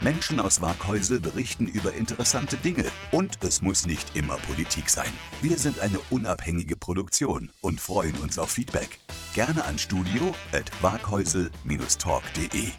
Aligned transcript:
Menschen 0.00 0.40
aus 0.40 0.60
Waghäusel 0.60 1.20
berichten 1.20 1.66
über 1.66 1.94
interessante 1.94 2.56
Dinge 2.56 2.84
und 3.10 3.38
es 3.42 3.62
muss 3.62 3.86
nicht 3.86 4.16
immer 4.16 4.36
Politik 4.36 4.90
sein. 4.90 5.12
Wir 5.40 5.58
sind 5.58 5.80
eine 5.80 5.98
unabhängige 6.10 6.76
Produktion 6.76 7.50
und 7.60 7.80
freuen 7.80 8.16
uns 8.16 8.38
auf 8.38 8.50
Feedback. 8.50 8.98
Gerne 9.34 9.64
an 9.64 9.78
studio 9.78 10.34
at 10.52 10.70
waghäusel-talk.de. 10.82 12.72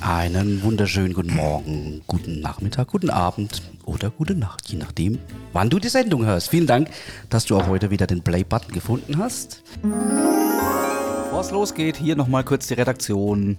Einen 0.00 0.62
wunderschönen 0.62 1.14
guten 1.14 1.34
Morgen, 1.34 2.02
guten 2.06 2.40
Nachmittag, 2.40 2.88
guten 2.88 3.08
Abend 3.08 3.62
oder 3.86 4.10
gute 4.10 4.34
Nacht, 4.34 4.68
je 4.68 4.76
nachdem, 4.76 5.18
wann 5.54 5.70
du 5.70 5.78
die 5.78 5.88
Sendung 5.88 6.26
hörst. 6.26 6.50
Vielen 6.50 6.66
Dank, 6.66 6.90
dass 7.30 7.46
du 7.46 7.56
auch 7.56 7.68
heute 7.68 7.90
wieder 7.90 8.06
den 8.06 8.22
Play-Button 8.22 8.72
gefunden 8.72 9.16
hast. 9.16 9.62
Bevor 11.34 11.46
es 11.46 11.50
losgeht, 11.50 11.96
hier 11.96 12.14
nochmal 12.14 12.44
kurz 12.44 12.68
die 12.68 12.74
Redaktion. 12.74 13.58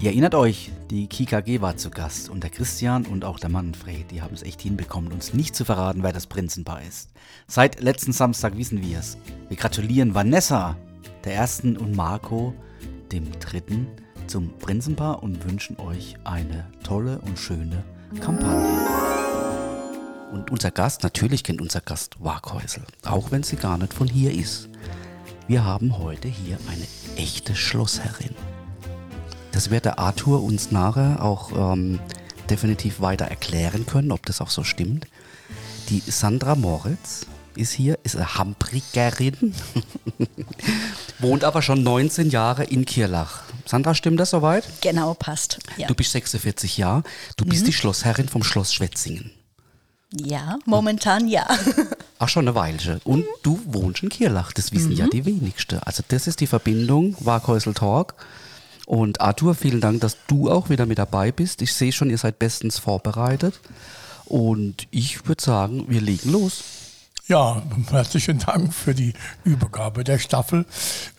Ihr 0.00 0.10
erinnert 0.10 0.36
euch, 0.36 0.70
die 0.92 1.08
KKG 1.08 1.60
war 1.60 1.76
zu 1.76 1.90
Gast 1.90 2.28
und 2.28 2.44
der 2.44 2.50
Christian 2.50 3.04
und 3.04 3.24
auch 3.24 3.40
der 3.40 3.50
Manfred, 3.50 4.08
die 4.12 4.22
haben 4.22 4.32
es 4.32 4.44
echt 4.44 4.60
hinbekommen, 4.60 5.10
uns 5.10 5.34
nicht 5.34 5.56
zu 5.56 5.64
verraten, 5.64 6.04
wer 6.04 6.12
das 6.12 6.28
Prinzenpaar 6.28 6.82
ist. 6.88 7.10
Seit 7.48 7.80
letzten 7.80 8.12
Samstag 8.12 8.56
wissen 8.56 8.80
wir 8.80 9.00
es. 9.00 9.18
Wir 9.48 9.56
gratulieren 9.56 10.14
Vanessa, 10.14 10.76
der 11.24 11.34
ersten, 11.34 11.76
und 11.76 11.96
Marco, 11.96 12.54
dem 13.10 13.26
dritten 13.40 13.88
zum 14.28 14.56
Prinzenpaar 14.58 15.20
und 15.20 15.44
wünschen 15.50 15.80
euch 15.80 16.14
eine 16.22 16.68
tolle 16.84 17.18
und 17.22 17.40
schöne 17.40 17.82
Kampagne. 18.20 18.86
Und 20.30 20.52
unser 20.52 20.70
Gast, 20.70 21.02
natürlich 21.02 21.42
kennt 21.42 21.60
unser 21.60 21.80
Gast 21.80 22.22
Waghäusel, 22.22 22.84
auch 23.04 23.32
wenn 23.32 23.42
sie 23.42 23.56
gar 23.56 23.78
nicht 23.78 23.94
von 23.94 24.06
hier 24.06 24.32
ist. 24.32 24.68
Wir 25.50 25.64
haben 25.64 25.98
heute 25.98 26.28
hier 26.28 26.60
eine 26.70 26.86
echte 27.16 27.56
Schlossherrin. 27.56 28.36
Das 29.50 29.68
wird 29.68 29.84
der 29.84 29.98
Arthur 29.98 30.44
uns 30.44 30.70
nachher 30.70 31.24
auch 31.24 31.72
ähm, 31.72 31.98
definitiv 32.48 33.00
weiter 33.00 33.24
erklären 33.24 33.84
können, 33.84 34.12
ob 34.12 34.24
das 34.26 34.40
auch 34.40 34.50
so 34.50 34.62
stimmt. 34.62 35.08
Die 35.88 36.04
Sandra 36.06 36.54
Moritz 36.54 37.26
ist 37.56 37.72
hier, 37.72 37.98
ist 38.04 38.14
eine 38.14 38.36
Hambrigerin, 38.36 39.52
wohnt 41.18 41.42
aber 41.42 41.62
schon 41.62 41.82
19 41.82 42.30
Jahre 42.30 42.62
in 42.62 42.86
Kirlach. 42.86 43.42
Sandra, 43.66 43.96
stimmt 43.96 44.20
das 44.20 44.30
soweit? 44.30 44.68
Genau, 44.82 45.14
passt. 45.14 45.58
Ja, 45.76 45.88
Du 45.88 45.96
bist 45.96 46.12
46 46.12 46.76
Jahre. 46.76 47.02
Du 47.36 47.44
bist 47.44 47.66
die 47.66 47.72
Schlossherrin 47.72 48.28
vom 48.28 48.44
Schloss 48.44 48.72
Schwetzingen. 48.72 49.32
ja 50.12 50.60
momentan 50.64 51.26
ja. 51.26 51.48
Ach, 52.22 52.28
schon 52.28 52.46
eine 52.46 52.54
Weile. 52.54 53.00
Und 53.04 53.24
du 53.42 53.58
wohnst 53.64 54.02
in 54.02 54.10
Kirlach. 54.10 54.52
Das 54.52 54.72
wissen 54.72 54.92
ja 54.92 55.08
die 55.08 55.24
wenigsten. 55.24 55.78
Also 55.78 56.02
das 56.06 56.26
ist 56.26 56.40
die 56.40 56.46
Verbindung 56.46 57.16
Waghäusel 57.18 57.72
Talk. 57.72 58.14
Und 58.84 59.22
Arthur, 59.22 59.54
vielen 59.54 59.80
Dank, 59.80 60.02
dass 60.02 60.18
du 60.26 60.50
auch 60.50 60.68
wieder 60.68 60.84
mit 60.84 60.98
dabei 60.98 61.32
bist. 61.32 61.62
Ich 61.62 61.72
sehe 61.72 61.92
schon, 61.92 62.10
ihr 62.10 62.18
seid 62.18 62.38
bestens 62.38 62.78
vorbereitet. 62.78 63.58
Und 64.26 64.86
ich 64.90 65.26
würde 65.26 65.42
sagen, 65.42 65.86
wir 65.88 66.02
legen 66.02 66.30
los. 66.30 66.62
Ja, 67.30 67.62
herzlichen 67.90 68.40
Dank 68.40 68.74
für 68.74 68.92
die 68.92 69.12
Übergabe 69.44 70.02
der 70.02 70.18
Staffel. 70.18 70.66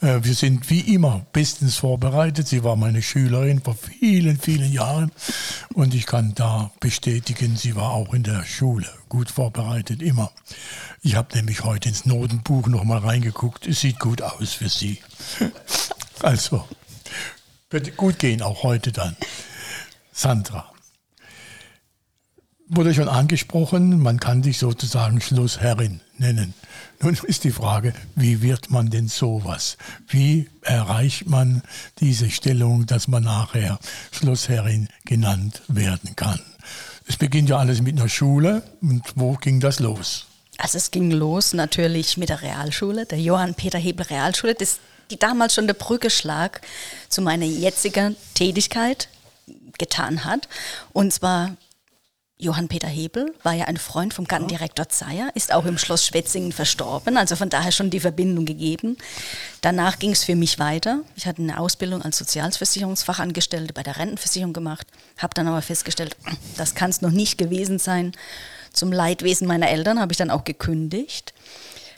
Äh, 0.02 0.20
Wir 0.24 0.34
sind 0.36 0.70
wie 0.70 0.94
immer 0.94 1.26
bestens 1.32 1.78
vorbereitet. 1.78 2.50
Sie 2.50 2.66
war 2.66 2.76
meine 2.76 3.02
Schülerin 3.02 3.62
vor 3.62 3.76
vielen, 3.76 4.38
vielen 4.38 4.74
Jahren 4.74 5.14
und 5.74 5.94
ich 5.94 6.06
kann 6.06 6.34
da 6.36 6.72
bestätigen, 6.82 7.56
sie 7.56 7.78
war 7.78 7.92
auch 7.92 8.14
in 8.14 8.24
der 8.24 8.44
Schule 8.44 8.88
gut 9.08 9.32
vorbereitet, 9.32 10.02
immer. 10.02 10.32
Ich 11.02 11.16
habe 11.16 11.36
nämlich 11.36 11.64
heute 11.64 11.90
ins 11.90 12.06
Notenbuch 12.06 12.68
nochmal 12.68 13.00
reingeguckt. 13.00 13.68
Es 13.68 13.82
sieht 13.82 14.00
gut 14.00 14.22
aus 14.22 14.54
für 14.54 14.70
Sie. 14.70 15.00
Also, 16.24 16.68
wird 17.72 17.98
gut 17.98 18.20
gehen, 18.20 18.44
auch 18.44 18.62
heute 18.62 18.92
dann. 18.92 19.18
Sandra 20.14 20.72
wurde 22.74 22.94
schon 22.94 23.10
angesprochen, 23.10 24.00
man 24.00 24.20
kann 24.20 24.42
dich 24.42 24.58
sozusagen 24.58 25.20
Schlossherrin 25.20 26.00
nennen. 26.18 26.54
Nun 27.02 27.18
ist 27.28 27.44
die 27.44 27.52
Frage, 27.52 27.94
wie 28.16 28.42
wird 28.42 28.72
man 28.72 28.90
denn 28.90 29.10
sowas? 29.10 29.78
Wie 30.08 30.50
erreicht 30.62 31.28
man 31.28 31.64
diese 32.00 32.30
Stellung, 32.30 32.86
dass 32.86 33.10
man 33.10 33.24
nachher 33.24 33.78
Schlossherrin 34.12 34.88
genannt 35.04 35.64
werden 35.68 36.16
kann? 36.16 36.40
Es 37.06 37.18
beginnt 37.18 37.50
ja 37.50 37.58
alles 37.58 37.82
mit 37.82 38.00
einer 38.00 38.08
Schule 38.08 38.64
und 38.82 39.04
wo 39.16 39.34
ging 39.34 39.60
das 39.60 39.80
los? 39.80 40.28
Also 40.62 40.78
es 40.78 40.92
ging 40.92 41.10
los 41.10 41.54
natürlich 41.54 42.18
mit 42.18 42.30
der 42.30 42.44
Realschule, 42.44 43.08
der 43.08 43.20
Johann 43.20 43.56
Peter 43.56 43.80
Hebel 43.80 44.06
Realschule, 44.06 44.54
das, 44.54 44.78
die 45.10 45.18
damals 45.18 45.56
schon 45.56 45.66
der 45.66 45.74
Brückeschlag 45.74 46.62
zu 47.10 47.24
meiner 47.24 47.46
jetzigen 47.46 48.16
Tätigkeit 48.36 49.10
getan 49.80 50.24
hat. 50.24 50.48
Und 50.94 51.12
zwar 51.12 51.56
Johann 52.38 52.68
Peter 52.68 52.88
Hebel 52.88 53.34
war 53.42 53.54
ja 53.54 53.66
ein 53.66 53.78
Freund 53.78 54.14
vom 54.14 54.26
Gartendirektor 54.26 54.88
Zeyer, 54.88 55.32
ist 55.34 55.52
auch 55.52 55.66
im 55.66 55.80
Schloss 55.80 56.06
Schwetzingen 56.06 56.52
verstorben, 56.52 57.18
also 57.18 57.36
von 57.36 57.50
daher 57.50 57.72
schon 57.72 57.90
die 57.90 58.00
Verbindung 58.00 58.46
gegeben. 58.46 58.98
Danach 59.62 59.98
ging 59.98 60.12
es 60.12 60.24
für 60.24 60.36
mich 60.36 60.60
weiter. 60.60 61.02
Ich 61.16 61.26
hatte 61.26 61.42
eine 61.42 61.60
Ausbildung 61.60 62.04
als 62.04 62.20
Sozialversicherungsfachangestellte 62.20 63.74
bei 63.74 63.82
der 63.82 63.98
Rentenversicherung 63.98 64.54
gemacht, 64.54 64.86
habe 65.18 65.34
dann 65.34 65.48
aber 65.48 65.64
festgestellt, 65.64 66.16
das 66.56 66.76
kann 66.76 66.92
es 66.92 67.02
noch 67.02 67.10
nicht 67.10 67.40
gewesen 67.40 67.80
sein. 67.80 68.12
Zum 68.74 68.92
Leidwesen 68.92 69.48
meiner 69.48 69.70
Eltern 69.70 70.00
habe 70.00 70.14
ich 70.14 70.18
dann 70.18 70.32
auch 70.32 70.44
gekündigt, 70.44 71.34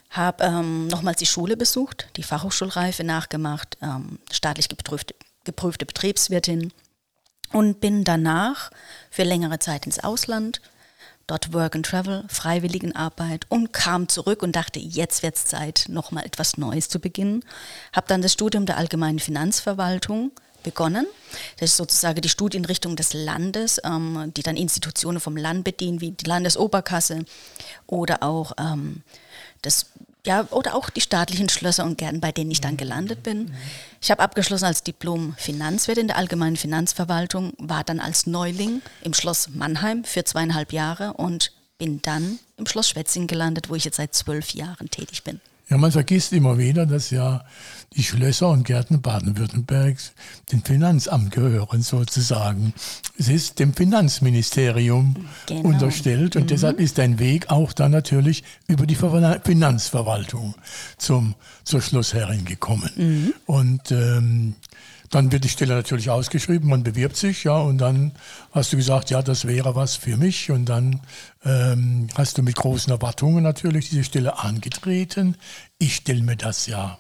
habe 0.10 0.44
ähm, 0.44 0.88
nochmals 0.88 1.18
die 1.18 1.26
Schule 1.26 1.58
besucht, 1.58 2.08
die 2.18 2.24
Fachhochschulreife 2.24 3.04
nachgemacht, 3.04 3.78
ähm, 3.82 4.20
staatlich 4.32 4.70
geprüfte, 4.70 5.16
geprüfte 5.44 5.86
Betriebswirtin 5.86 6.72
und 7.52 7.80
bin 7.80 8.04
danach 8.04 8.72
für 9.10 9.24
längere 9.24 9.60
Zeit 9.60 9.86
ins 9.86 10.00
Ausland, 10.00 10.62
dort 11.28 11.54
Work 11.54 11.76
and 11.76 11.86
Travel, 11.86 12.26
Freiwilligenarbeit 12.28 13.46
und 13.50 13.72
kam 13.74 14.10
zurück 14.10 14.44
und 14.44 14.56
dachte, 14.56 14.80
jetzt 14.80 15.24
wird 15.24 15.36
es 15.36 15.46
Zeit, 15.46 15.86
nochmal 15.88 16.26
etwas 16.26 16.58
Neues 16.58 16.90
zu 16.90 17.00
beginnen. 17.00 17.46
Habe 17.94 18.08
dann 18.08 18.22
das 18.22 18.34
Studium 18.34 18.66
der 18.66 18.78
allgemeinen 18.78 19.20
Finanzverwaltung 19.20 20.32
begonnen. 20.64 21.06
Das 21.60 21.72
ist 21.72 21.78
sozusagen 21.78 22.22
die 22.22 22.30
Studienrichtung 22.30 22.96
des 22.96 23.14
Landes, 23.14 23.80
ähm, 23.84 24.32
die 24.36 24.44
dann 24.44 24.58
Institutionen 24.58 25.20
vom 25.20 25.38
Land 25.38 25.64
bedienen, 25.64 26.02
wie 26.02 26.12
die 26.12 26.26
Landesoberkasse 26.26 27.26
oder 27.88 28.24
auch 28.24 28.54
ähm, 28.58 29.04
das 29.62 29.88
ja, 30.26 30.48
oder 30.52 30.76
auch 30.76 30.90
die 30.90 31.02
staatlichen 31.02 31.50
Schlösser 31.50 31.84
und 31.84 31.98
Gärten, 31.98 32.22
bei 32.22 32.32
denen 32.32 32.50
ich 32.50 32.62
dann 32.62 32.78
gelandet 32.78 33.24
bin. 33.24 33.54
Ich 34.02 34.10
habe 34.10 34.22
abgeschlossen 34.22 34.66
als 34.66 34.84
Diplom 34.84 35.36
Finanzwirt 35.38 35.98
in 35.98 36.08
der 36.08 36.18
allgemeinen 36.18 36.56
Finanzverwaltung, 36.56 37.54
war 37.58 37.84
dann 37.84 38.00
als 38.00 38.26
Neuling 38.26 38.82
im 39.02 39.14
Schloss 39.14 39.50
Mannheim 39.50 40.06
für 40.06 40.24
zweieinhalb 40.24 40.72
Jahre 40.72 41.14
und 41.14 41.52
bin 41.78 42.02
dann 42.02 42.40
im 42.56 42.66
Schloss 42.66 42.90
Schwetzingen 42.90 43.28
gelandet, 43.28 43.70
wo 43.70 43.76
ich 43.76 43.84
jetzt 43.84 43.98
seit 43.98 44.14
zwölf 44.16 44.52
Jahren 44.52 44.90
tätig 44.90 45.24
bin. 45.24 45.42
Ja, 45.70 45.78
man 45.78 45.92
vergisst 45.92 46.34
immer 46.34 46.58
wieder, 46.58 46.86
dass 46.86 47.10
ja 47.10 47.44
die 47.96 48.04
Schlösser 48.04 48.50
und 48.50 48.64
Gärten 48.66 49.02
Baden-Württembergs 49.02 50.14
dem 50.52 50.64
Finanzamt 50.64 51.32
gehören 51.32 51.82
sozusagen. 51.84 52.74
Es 53.18 53.28
ist 53.30 53.60
dem 53.60 53.74
Finanzministerium 53.74 55.16
Genau. 55.48 55.62
unterstellt 55.70 56.36
und 56.36 56.50
deshalb 56.50 56.80
ist 56.80 56.98
dein 56.98 57.18
Weg 57.20 57.50
auch 57.50 57.72
dann 57.74 57.92
natürlich 57.92 58.44
über 58.68 58.86
die 58.86 58.96
Ver- 58.96 59.42
Finanzverwaltung 59.44 60.56
zum, 60.98 61.36
zur 61.64 61.82
Schlossherrin 61.82 62.46
gekommen. 62.46 63.34
Und 63.46 63.92
ähm, 63.92 64.56
dann 65.14 65.32
wird 65.32 65.44
die 65.44 65.50
Stelle 65.50 65.76
natürlich 65.76 66.10
ausgeschrieben, 66.10 66.70
man 66.70 66.84
bewirbt 66.84 67.16
sich, 67.16 67.44
ja, 67.44 67.58
und 67.58 67.78
dann 67.78 68.14
hast 68.52 68.74
du 68.74 68.78
gesagt, 68.78 69.12
ja, 69.12 69.22
das 69.22 69.46
wäre 69.46 69.76
was 69.76 69.96
für 69.96 70.18
mich. 70.18 70.50
Und 70.50 70.66
dann 70.66 71.02
ähm, 71.46 72.08
hast 72.16 72.38
du 72.38 72.42
mit 72.42 72.56
großen 72.56 72.92
Erwartungen 72.92 73.44
natürlich 73.44 73.90
diese 73.90 74.04
Stelle 74.04 74.40
angetreten. 74.40 75.38
Ich 75.78 75.98
stelle 75.98 76.24
mir 76.24 76.36
das 76.36 76.66
ja 76.66 76.98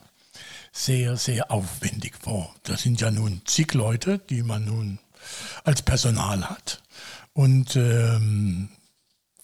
sehr, 0.71 1.17
sehr 1.17 1.51
aufwendig 1.51 2.13
vor. 2.21 2.53
Das 2.63 2.83
sind 2.83 3.01
ja 3.01 3.09
nun 3.09 3.41
zig 3.45 3.73
Leute, 3.73 4.19
die 4.29 4.43
man 4.43 4.65
nun 4.65 4.99
als 5.63 5.81
Personal 5.81 6.49
hat. 6.49 6.81
Und 7.33 7.75
ähm, 7.75 8.69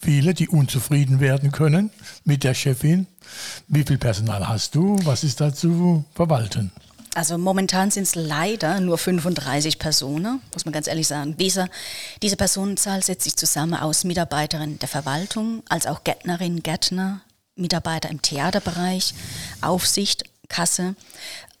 viele, 0.00 0.34
die 0.34 0.48
unzufrieden 0.48 1.18
werden 1.18 1.50
können 1.50 1.90
mit 2.24 2.44
der 2.44 2.54
Chefin. 2.54 3.06
Wie 3.66 3.84
viel 3.84 3.98
Personal 3.98 4.48
hast 4.48 4.74
du? 4.74 4.98
Was 5.04 5.24
ist 5.24 5.40
da 5.40 5.52
zu 5.52 6.04
verwalten? 6.14 6.70
Also 7.14 7.38
momentan 7.38 7.90
sind 7.90 8.04
es 8.04 8.14
leider 8.14 8.80
nur 8.80 8.96
35 8.96 9.78
Personen, 9.78 10.40
muss 10.52 10.64
man 10.64 10.72
ganz 10.72 10.86
ehrlich 10.86 11.08
sagen. 11.08 11.36
Diese, 11.36 11.68
diese 12.22 12.36
Personenzahl 12.36 13.02
setzt 13.02 13.24
sich 13.24 13.36
zusammen 13.36 13.74
aus 13.74 14.04
Mitarbeiterinnen 14.04 14.78
der 14.78 14.88
Verwaltung, 14.88 15.62
als 15.68 15.86
auch 15.86 16.04
Gärtnerinnen, 16.04 16.62
Gärtner, 16.62 17.20
Mitarbeiter 17.56 18.10
im 18.10 18.22
Theaterbereich, 18.22 19.14
Aufsicht, 19.60 20.24
Kasse. 20.48 20.94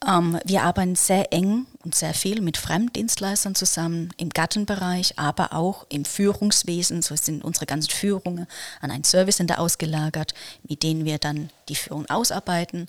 Ähm, 0.06 0.38
wir 0.44 0.62
arbeiten 0.62 0.96
sehr 0.96 1.32
eng 1.32 1.66
und 1.84 1.94
sehr 1.94 2.14
viel 2.14 2.40
mit 2.40 2.56
Fremddienstleistern 2.56 3.54
zusammen 3.54 4.10
im 4.16 4.30
Gartenbereich, 4.30 5.18
aber 5.18 5.52
auch 5.52 5.86
im 5.88 6.04
Führungswesen. 6.04 7.02
So 7.02 7.16
sind 7.16 7.44
unsere 7.44 7.66
ganzen 7.66 7.90
Führungen 7.90 8.46
an 8.80 8.90
ein 8.90 9.04
Servicecenter 9.04 9.58
ausgelagert, 9.58 10.34
mit 10.68 10.82
denen 10.82 11.04
wir 11.04 11.18
dann 11.18 11.50
die 11.68 11.74
Führung 11.74 12.08
ausarbeiten. 12.08 12.88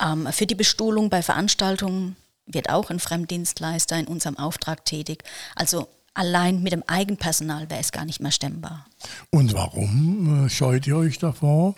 Ähm, 0.00 0.28
für 0.30 0.46
die 0.46 0.54
Bestuhlung 0.54 1.10
bei 1.10 1.22
Veranstaltungen 1.22 2.16
wird 2.46 2.70
auch 2.70 2.90
ein 2.90 2.98
Fremddienstleister 2.98 3.98
in 3.98 4.06
unserem 4.06 4.38
Auftrag 4.38 4.84
tätig. 4.84 5.24
Also 5.54 5.88
allein 6.14 6.62
mit 6.62 6.72
dem 6.72 6.82
Eigenpersonal 6.86 7.70
wäre 7.70 7.80
es 7.80 7.92
gar 7.92 8.04
nicht 8.04 8.20
mehr 8.20 8.32
stemmbar. 8.32 8.86
Und 9.30 9.54
warum 9.54 10.46
äh, 10.46 10.48
scheut 10.48 10.86
ihr 10.86 10.96
euch 10.96 11.18
davor, 11.18 11.74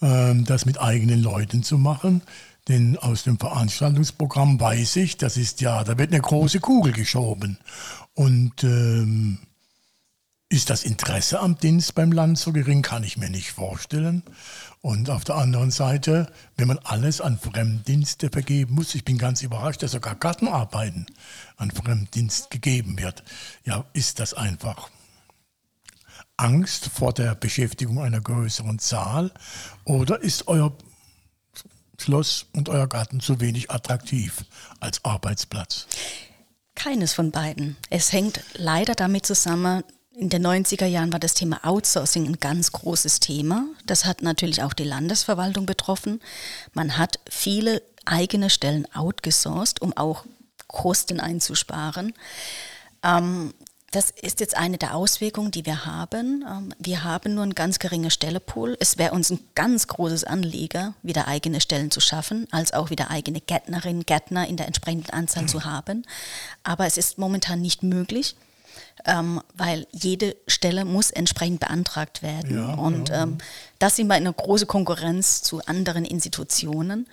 ähm, 0.00 0.44
das 0.44 0.66
mit 0.66 0.80
eigenen 0.80 1.22
Leuten 1.22 1.62
zu 1.62 1.78
machen? 1.78 2.22
Denn 2.68 2.96
aus 2.96 3.24
dem 3.24 3.38
Veranstaltungsprogramm 3.38 4.60
weiß 4.60 4.96
ich, 4.96 5.16
das 5.16 5.36
ist 5.36 5.60
ja, 5.60 5.82
da 5.82 5.98
wird 5.98 6.12
eine 6.12 6.20
große 6.20 6.60
Kugel 6.60 6.92
geschoben. 6.92 7.58
Und 8.14 8.62
ähm, 8.62 9.38
ist 10.48 10.70
das 10.70 10.84
Interesse 10.84 11.40
am 11.40 11.58
Dienst 11.58 11.94
beim 11.94 12.12
Land 12.12 12.38
so 12.38 12.52
gering, 12.52 12.82
kann 12.82 13.02
ich 13.02 13.16
mir 13.16 13.30
nicht 13.30 13.50
vorstellen. 13.50 14.22
Und 14.82 15.10
auf 15.10 15.22
der 15.22 15.36
anderen 15.36 15.70
Seite, 15.70 16.30
wenn 16.56 16.66
man 16.66 16.78
alles 16.78 17.20
an 17.20 17.38
Fremddienste 17.38 18.30
vergeben 18.30 18.74
muss, 18.74 18.96
ich 18.96 19.04
bin 19.04 19.16
ganz 19.16 19.42
überrascht, 19.42 19.80
dass 19.84 19.92
sogar 19.92 20.16
Gartenarbeiten 20.16 21.06
an 21.56 21.70
Fremddienst 21.70 22.50
gegeben 22.50 22.98
wird. 22.98 23.22
Ja, 23.64 23.84
ist 23.92 24.18
das 24.18 24.34
einfach 24.34 24.90
Angst 26.36 26.86
vor 26.86 27.12
der 27.12 27.36
Beschäftigung 27.36 28.00
einer 28.00 28.20
größeren 28.20 28.80
Zahl 28.80 29.30
oder 29.84 30.20
ist 30.20 30.48
euer 30.48 30.76
Schloss 31.96 32.46
und 32.52 32.68
euer 32.68 32.88
Garten 32.88 33.20
zu 33.20 33.40
wenig 33.40 33.70
attraktiv 33.70 34.44
als 34.80 35.04
Arbeitsplatz? 35.04 35.86
Keines 36.74 37.12
von 37.12 37.30
beiden. 37.30 37.76
Es 37.88 38.12
hängt 38.12 38.42
leider 38.54 38.96
damit 38.96 39.26
zusammen, 39.26 39.84
in 40.14 40.28
den 40.28 40.46
90er 40.46 40.86
Jahren 40.86 41.12
war 41.12 41.20
das 41.20 41.34
Thema 41.34 41.60
Outsourcing 41.64 42.26
ein 42.26 42.38
ganz 42.38 42.72
großes 42.72 43.20
Thema. 43.20 43.66
Das 43.86 44.04
hat 44.04 44.22
natürlich 44.22 44.62
auch 44.62 44.74
die 44.74 44.84
Landesverwaltung 44.84 45.66
betroffen. 45.66 46.20
Man 46.74 46.98
hat 46.98 47.18
viele 47.28 47.82
eigene 48.04 48.50
Stellen 48.50 48.86
outgesourced, 48.94 49.80
um 49.80 49.96
auch 49.96 50.24
Kosten 50.66 51.20
einzusparen. 51.20 52.12
Ähm, 53.02 53.54
das 53.90 54.10
ist 54.10 54.40
jetzt 54.40 54.56
eine 54.56 54.78
der 54.78 54.94
Auswirkungen, 54.94 55.50
die 55.50 55.66
wir 55.66 55.84
haben. 55.84 56.44
Ähm, 56.48 56.74
wir 56.78 57.04
haben 57.04 57.34
nur 57.34 57.44
ein 57.44 57.54
ganz 57.54 57.78
geringer 57.78 58.10
Stellepool. 58.10 58.76
Es 58.80 58.98
wäre 58.98 59.14
uns 59.14 59.30
ein 59.30 59.40
ganz 59.54 59.86
großes 59.86 60.24
Anliegen, 60.24 60.94
wieder 61.02 61.28
eigene 61.28 61.60
Stellen 61.60 61.90
zu 61.90 62.00
schaffen, 62.00 62.48
als 62.50 62.72
auch 62.72 62.90
wieder 62.90 63.10
eigene 63.10 63.40
Gärtnerinnen, 63.40 64.04
Gärtner 64.04 64.46
in 64.48 64.56
der 64.56 64.66
entsprechenden 64.66 65.10
Anzahl 65.10 65.46
zu 65.46 65.64
haben. 65.64 66.04
Aber 66.64 66.86
es 66.86 66.96
ist 66.96 67.18
momentan 67.18 67.60
nicht 67.60 67.82
möglich, 67.82 68.34
ähm, 69.06 69.40
weil 69.54 69.86
jede 69.92 70.36
Stelle 70.46 70.84
muss 70.84 71.10
entsprechend 71.10 71.60
beantragt 71.60 72.22
werden. 72.22 72.56
Ja, 72.56 72.74
Und 72.74 73.08
ja. 73.08 73.24
Ähm, 73.24 73.38
das 73.78 73.96
sind 73.96 74.06
wir 74.06 74.16
in 74.16 74.22
einer 74.22 74.32
großen 74.32 74.66
Konkurrenz 74.66 75.42
zu 75.42 75.64
anderen 75.66 76.04
Institutionen. 76.04 77.08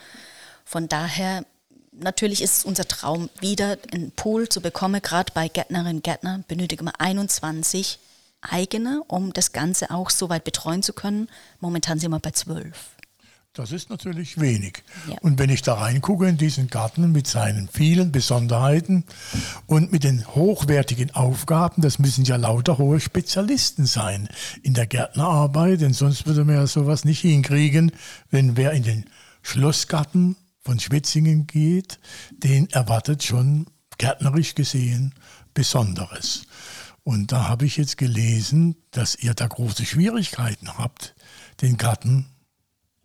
Von 0.66 0.88
daher 0.88 1.46
natürlich 1.92 2.42
ist 2.42 2.58
es 2.58 2.66
unser 2.66 2.88
Traum, 2.88 3.30
wieder 3.40 3.78
einen 3.92 4.12
Pool 4.12 4.50
zu 4.50 4.62
bekommen. 4.62 5.02
Gerade 5.02 5.32
bei 5.34 5.48
Gärtnerinnen 5.48 5.98
und 5.98 6.04
Gärtnern 6.04 6.44
benötigen 6.48 6.86
wir 6.86 7.00
21 7.00 8.00
eigene, 8.42 9.04
um 9.08 9.34
das 9.34 9.52
Ganze 9.52 9.92
auch 9.92 10.10
so 10.10 10.30
weit 10.30 10.44
betreuen 10.44 10.84
zu 10.84 10.94
können. 10.94 11.30
Momentan 11.60 12.00
sind 12.00 12.12
wir 12.12 12.20
bei 12.20 12.32
12. 12.32 12.72
Das 13.60 13.74
ist 13.74 13.90
natürlich 13.90 14.40
wenig. 14.40 14.84
Ja. 15.10 15.16
Und 15.20 15.38
wenn 15.38 15.50
ich 15.50 15.62
da 15.62 15.74
reingucke 15.74 16.26
in 16.30 16.38
diesen 16.38 16.68
Garten 16.68 17.12
mit 17.12 17.28
seinen 17.28 17.68
vielen 17.68 18.10
Besonderheiten 18.10 19.04
und 19.66 19.92
mit 19.92 20.06
den 20.06 20.26
hochwertigen 20.26 21.12
Aufgaben, 21.12 21.82
das 21.82 22.00
müssen 22.00 22.24
ja 22.24 22.38
lauter 22.38 22.78
hohe 22.78 23.02
Spezialisten 23.02 23.86
sein 23.86 24.30
in 24.64 24.76
der 24.76 24.88
Gärtnerarbeit, 24.88 25.82
denn 25.82 25.92
sonst 25.92 26.26
würde 26.26 26.46
man 26.46 26.56
ja 26.56 26.68
sowas 26.68 27.04
nicht 27.04 27.20
hinkriegen, 27.20 27.92
wenn 28.32 28.56
wer 28.56 28.72
in 28.72 28.84
den 28.84 29.06
Schlossgarten 29.42 30.38
von 30.62 30.80
Schwetzingen 30.80 31.46
geht, 31.46 32.00
den 32.32 32.70
erwartet 32.70 33.26
schon 33.26 33.66
gärtnerisch 33.98 34.56
gesehen 34.56 35.14
Besonderes. 35.54 36.44
Und 37.04 37.34
da 37.34 37.50
habe 37.50 37.66
ich 37.66 37.76
jetzt 37.76 37.98
gelesen, 37.98 38.78
dass 38.92 39.16
ihr 39.16 39.34
da 39.34 39.48
große 39.48 39.84
Schwierigkeiten 39.84 40.78
habt, 40.78 41.14
den 41.62 41.76
Garten 41.76 42.28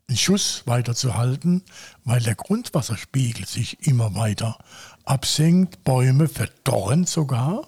in 0.08 0.16
Schuss 0.16 0.62
weiterzuhalten, 0.66 1.62
weil 2.04 2.20
der 2.20 2.34
Grundwasserspiegel 2.34 3.46
sich 3.46 3.86
immer 3.86 4.14
weiter 4.14 4.58
absenkt, 5.04 5.84
Bäume 5.84 6.28
verdorren 6.28 7.06
sogar 7.06 7.66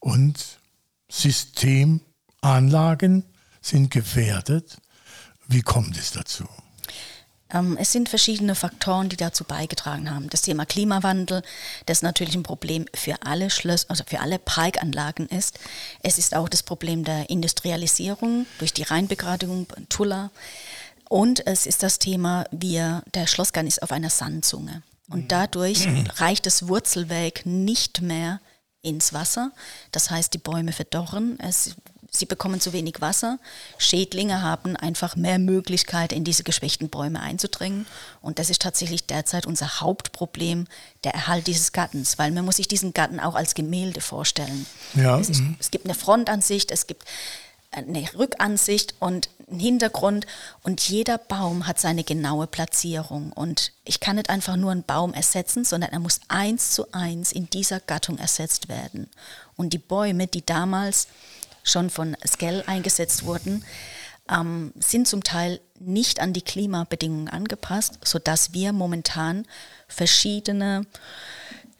und 0.00 0.58
Systemanlagen 1.10 3.24
sind 3.60 3.90
gefährdet. 3.90 4.78
Wie 5.46 5.62
kommt 5.62 5.96
es 5.96 6.12
dazu? 6.12 6.46
Ähm, 7.50 7.78
es 7.80 7.92
sind 7.92 8.10
verschiedene 8.10 8.54
Faktoren, 8.54 9.08
die 9.08 9.16
dazu 9.16 9.44
beigetragen 9.44 10.14
haben. 10.14 10.28
Das 10.28 10.42
Thema 10.42 10.66
Klimawandel, 10.66 11.42
das 11.86 12.02
natürlich 12.02 12.34
ein 12.34 12.42
Problem 12.42 12.84
für 12.94 13.22
alle 13.22 13.50
Schlösser, 13.50 13.86
also 13.88 14.04
für 14.06 14.20
alle 14.20 14.38
Parkanlagen 14.38 15.26
ist. 15.28 15.58
Es 16.02 16.18
ist 16.18 16.34
auch 16.34 16.48
das 16.48 16.62
Problem 16.62 17.04
der 17.04 17.30
Industrialisierung 17.30 18.46
durch 18.58 18.74
die 18.74 18.82
Rheinbegradigung, 18.82 19.66
Tulla. 19.88 20.30
Und 21.08 21.46
es 21.46 21.66
ist 21.66 21.82
das 21.82 21.98
Thema, 21.98 22.44
wir, 22.50 23.02
der 23.14 23.26
Schlossgarten 23.26 23.68
ist 23.68 23.82
auf 23.82 23.92
einer 23.92 24.10
Sandzunge. 24.10 24.82
Und 25.08 25.24
mhm. 25.24 25.28
dadurch 25.28 25.88
reicht 26.16 26.46
das 26.46 26.68
Wurzelweg 26.68 27.46
nicht 27.46 28.02
mehr 28.02 28.40
ins 28.82 29.12
Wasser. 29.12 29.52
Das 29.90 30.10
heißt, 30.10 30.32
die 30.34 30.38
Bäume 30.38 30.72
verdorren. 30.72 31.38
Es 31.40 31.74
sie 32.10 32.26
bekommen 32.26 32.60
zu 32.60 32.72
wenig 32.72 33.00
Wasser. 33.00 33.38
Schädlinge 33.76 34.42
haben 34.42 34.76
einfach 34.76 35.16
mehr 35.16 35.38
Möglichkeit, 35.38 36.12
in 36.12 36.24
diese 36.24 36.42
geschwächten 36.42 36.88
Bäume 36.88 37.20
einzudringen. 37.20 37.86
Und 38.20 38.38
das 38.38 38.50
ist 38.50 38.62
tatsächlich 38.62 39.06
derzeit 39.06 39.46
unser 39.46 39.80
Hauptproblem, 39.80 40.66
der 41.04 41.14
Erhalt 41.14 41.46
dieses 41.46 41.72
Gartens, 41.72 42.18
weil 42.18 42.30
man 42.30 42.44
muss 42.44 42.56
sich 42.56 42.68
diesen 42.68 42.94
Garten 42.94 43.20
auch 43.20 43.34
als 43.34 43.54
Gemälde 43.54 44.00
vorstellen. 44.00 44.66
Ja. 44.94 45.18
Es, 45.18 45.28
ist, 45.28 45.40
mhm. 45.40 45.56
es 45.58 45.70
gibt 45.70 45.84
eine 45.84 45.94
Frontansicht, 45.94 46.70
es 46.70 46.86
gibt 46.86 47.04
eine 47.70 48.08
Rückansicht 48.14 48.94
und 48.98 49.28
einen 49.50 49.60
Hintergrund 49.60 50.26
und 50.62 50.88
jeder 50.88 51.18
Baum 51.18 51.66
hat 51.66 51.78
seine 51.78 52.04
genaue 52.04 52.46
Platzierung 52.46 53.32
und 53.32 53.72
ich 53.84 54.00
kann 54.00 54.16
nicht 54.16 54.30
einfach 54.30 54.56
nur 54.56 54.72
einen 54.72 54.82
Baum 54.82 55.14
ersetzen, 55.14 55.64
sondern 55.64 55.92
er 55.92 56.00
muss 56.00 56.20
eins 56.28 56.70
zu 56.70 56.92
eins 56.92 57.32
in 57.32 57.48
dieser 57.50 57.80
Gattung 57.80 58.18
ersetzt 58.18 58.68
werden. 58.68 59.08
Und 59.56 59.72
die 59.72 59.78
Bäume, 59.78 60.26
die 60.26 60.44
damals 60.44 61.08
schon 61.62 61.90
von 61.90 62.16
Skell 62.26 62.64
eingesetzt 62.66 63.24
wurden, 63.24 63.64
ähm, 64.30 64.72
sind 64.78 65.08
zum 65.08 65.24
Teil 65.24 65.60
nicht 65.78 66.20
an 66.20 66.32
die 66.32 66.42
Klimabedingungen 66.42 67.28
angepasst, 67.28 67.98
sodass 68.04 68.52
wir 68.52 68.72
momentan 68.72 69.46
verschiedene 69.86 70.86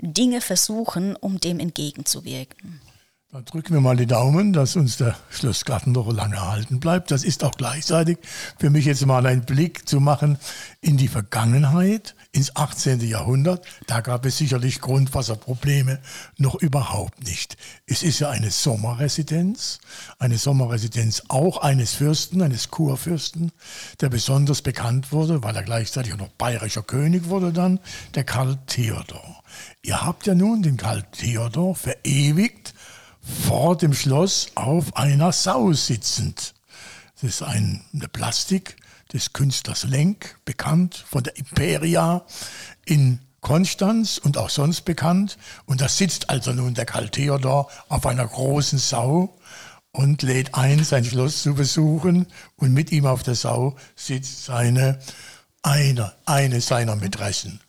Dinge 0.01 0.41
versuchen, 0.41 1.17
um 1.17 1.41
dem 1.41 1.61
entgegenzuwirken. 1.61 2.81
Da 3.31 3.43
drücken 3.43 3.75
wir 3.75 3.83
mal 3.83 3.95
die 3.95 4.07
Daumen, 4.07 4.55
dass 4.55 4.75
uns 4.75 4.97
der 4.97 5.15
Schlossgarten 5.29 5.93
noch 5.93 6.11
lange 6.11 6.37
erhalten 6.37 6.81
bleibt. 6.81 7.11
Das 7.11 7.25
ist 7.25 7.45
auch 7.45 7.59
gleichzeitig 7.59 8.17
für 8.59 8.71
mich 8.71 8.87
jetzt 8.87 9.05
mal 9.05 9.27
ein 9.27 9.45
Blick 9.45 9.87
zu 9.87 10.01
machen 10.01 10.39
in 10.81 10.97
die 10.97 11.09
Vergangenheit, 11.09 12.15
ins 12.33 12.57
18. 12.57 13.01
Jahrhundert. 13.01 13.67
Da 13.87 14.01
gab 14.01 14.25
es 14.25 14.39
sicherlich 14.39 14.81
Grundwasserprobleme 14.81 15.99
noch 16.39 16.55
überhaupt 16.55 17.23
nicht. 17.23 17.59
Es 17.85 18.03
ist 18.03 18.19
ja 18.19 18.31
eine 18.31 18.51
Sommerresidenz, 18.51 19.81
eine 20.19 20.39
Sommerresidenz 20.39 21.25
auch 21.29 21.59
eines 21.59 21.93
Fürsten, 21.93 22.41
eines 22.41 22.71
Kurfürsten, 22.71 23.53
der 24.01 24.09
besonders 24.09 24.63
bekannt 24.63 25.13
wurde, 25.13 25.43
weil 25.43 25.55
er 25.55 25.65
gleichzeitig 25.65 26.15
auch 26.15 26.19
noch 26.19 26.31
bayerischer 26.31 26.83
König 26.83 27.29
wurde 27.29 27.53
dann, 27.53 27.79
der 28.15 28.25
Karl 28.25 28.57
Theodor. 28.69 29.43
Ihr 29.83 30.01
habt 30.03 30.27
ja 30.27 30.35
nun 30.35 30.63
den 30.63 30.79
Karl 30.79 31.03
Theodor 31.13 31.75
verewigt 31.75 32.58
vor 33.29 33.77
dem 33.77 33.95
Schloss 33.95 34.49
auf 34.55 34.97
einer 34.97 35.33
Sau 35.33 35.73
sitzend. 35.73 36.55
Das 37.15 37.25
ist 37.25 37.43
eine 37.43 38.09
Plastik 38.13 38.77
des 39.13 39.33
Künstlers 39.33 39.85
Lenk, 39.85 40.39
bekannt 40.45 41.05
von 41.09 41.23
der 41.23 41.37
Imperia 41.37 42.25
in 42.85 43.21
Konstanz 43.41 44.19
und 44.19 44.37
auch 44.37 44.51
sonst 44.51 44.83
bekannt. 44.83 45.39
Und 45.67 45.81
da 45.81 45.89
sitzt 45.89 46.31
also 46.31 46.53
nun 46.53 46.75
der 46.75 46.85
Karl 46.85 47.09
Theodor 47.09 47.71
auf 47.89 48.07
einer 48.07 48.27
großen 48.27 48.79
Sau 48.79 49.37
und 49.93 50.23
lädt 50.23 50.55
ein, 50.55 50.85
sein 50.85 51.05
Schloss 51.05 51.43
zu 51.43 51.55
besuchen. 51.55 52.27
Und 52.57 52.73
mit 52.73 52.93
ihm 52.93 53.07
auf 53.07 53.23
der 53.23 53.35
Sau 53.35 53.77
sitzt 53.97 54.45
seine, 54.45 54.99
eine, 55.63 56.13
eine 56.27 56.61
seiner 56.61 56.97
Mätressen. 56.97 57.61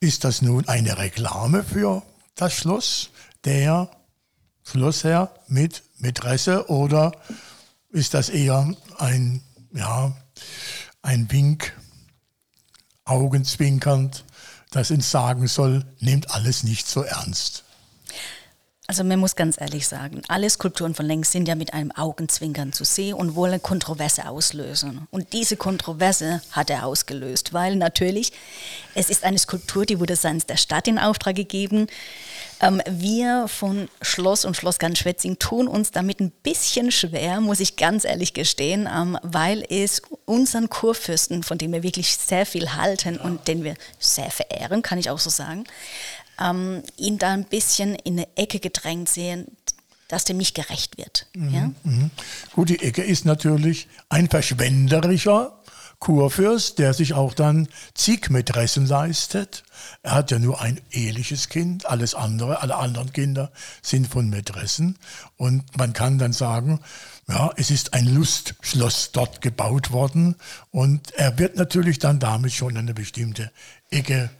ist 0.00 0.24
das 0.24 0.42
nun 0.42 0.66
eine 0.68 0.98
Reklame 0.98 1.64
für 1.64 2.02
das 2.36 2.54
Schloss, 2.54 3.10
der 3.44 3.90
Schlossherr 4.70 5.34
mit 5.48 5.82
Mätresse 5.96 6.68
oder 6.68 7.12
ist 7.88 8.12
das 8.12 8.28
eher 8.28 8.74
ein, 8.98 9.42
ja, 9.72 10.14
ein 11.00 11.30
Wink, 11.32 11.74
augenzwinkernd, 13.04 14.24
das 14.70 14.90
uns 14.90 15.10
sagen 15.10 15.48
soll, 15.48 15.86
nehmt 16.00 16.30
alles 16.32 16.64
nicht 16.64 16.86
so 16.86 17.02
ernst? 17.02 17.64
Also 18.90 19.04
man 19.04 19.18
muss 19.18 19.36
ganz 19.36 19.60
ehrlich 19.60 19.86
sagen, 19.86 20.22
alle 20.28 20.48
Skulpturen 20.48 20.94
von 20.94 21.04
längst 21.04 21.32
sind 21.32 21.46
ja 21.46 21.54
mit 21.54 21.74
einem 21.74 21.92
Augenzwinkern 21.92 22.72
zu 22.72 22.84
sehen 22.84 23.12
und 23.12 23.34
wollen 23.34 23.62
Kontroverse 23.62 24.26
auslösen. 24.26 25.06
Und 25.10 25.34
diese 25.34 25.58
Kontroverse 25.58 26.40
hat 26.52 26.70
er 26.70 26.86
ausgelöst, 26.86 27.52
weil 27.52 27.76
natürlich, 27.76 28.32
es 28.94 29.10
ist 29.10 29.24
eine 29.24 29.36
Skulptur, 29.36 29.84
die 29.84 30.00
wurde 30.00 30.16
seitens 30.16 30.46
der 30.46 30.56
Stadt 30.56 30.88
in 30.88 30.98
Auftrag 30.98 31.36
gegeben. 31.36 31.86
Ähm, 32.60 32.80
wir 32.88 33.46
von 33.46 33.90
Schloss 34.00 34.46
und 34.46 34.56
Schlossgarten 34.56 34.96
Schwetzing 34.96 35.38
tun 35.38 35.68
uns 35.68 35.90
damit 35.90 36.20
ein 36.20 36.30
bisschen 36.42 36.90
schwer, 36.90 37.42
muss 37.42 37.60
ich 37.60 37.76
ganz 37.76 38.06
ehrlich 38.06 38.32
gestehen, 38.32 38.88
ähm, 38.90 39.18
weil 39.22 39.66
es 39.68 40.00
unseren 40.24 40.70
Kurfürsten, 40.70 41.42
von 41.42 41.58
dem 41.58 41.74
wir 41.74 41.82
wirklich 41.82 42.16
sehr 42.16 42.46
viel 42.46 42.72
halten 42.74 43.18
und 43.18 43.48
den 43.48 43.64
wir 43.64 43.74
sehr 43.98 44.30
verehren, 44.30 44.80
kann 44.80 44.96
ich 44.96 45.10
auch 45.10 45.18
so 45.18 45.28
sagen, 45.28 45.64
ähm, 46.40 46.82
ihn 46.96 47.18
da 47.18 47.32
ein 47.32 47.44
bisschen 47.44 47.94
in 47.94 48.14
eine 48.14 48.28
Ecke 48.36 48.60
gedrängt 48.60 49.08
sehen, 49.08 49.46
dass 50.08 50.24
dem 50.24 50.38
nicht 50.38 50.54
gerecht 50.54 50.96
wird. 50.96 51.26
Mhm, 51.34 51.54
ja? 51.54 51.70
mhm. 51.84 52.10
Gut, 52.54 52.70
die 52.70 52.80
Ecke 52.80 53.02
ist 53.02 53.24
natürlich 53.24 53.88
ein 54.08 54.28
verschwenderischer 54.28 55.58
Kurfürst, 55.98 56.78
der 56.78 56.94
sich 56.94 57.14
auch 57.14 57.34
dann 57.34 57.68
zig 57.92 58.30
Mätressen 58.30 58.86
leistet. 58.86 59.64
Er 60.02 60.12
hat 60.12 60.30
ja 60.30 60.38
nur 60.38 60.60
ein 60.60 60.80
eheliches 60.92 61.48
Kind, 61.48 61.86
alles 61.86 62.14
andere, 62.14 62.62
alle 62.62 62.76
anderen 62.76 63.12
Kinder 63.12 63.50
sind 63.82 64.06
von 64.06 64.30
Mätressen. 64.30 64.96
Und 65.36 65.76
man 65.76 65.92
kann 65.92 66.18
dann 66.18 66.32
sagen, 66.32 66.80
ja, 67.26 67.50
es 67.56 67.70
ist 67.70 67.94
ein 67.94 68.06
Lustschloss 68.06 69.10
dort 69.12 69.42
gebaut 69.42 69.90
worden 69.90 70.36
und 70.70 71.12
er 71.14 71.38
wird 71.38 71.56
natürlich 71.56 71.98
dann 71.98 72.20
damit 72.20 72.52
schon 72.52 72.76
eine 72.76 72.94
bestimmte 72.94 73.50
Ecke 73.90 74.30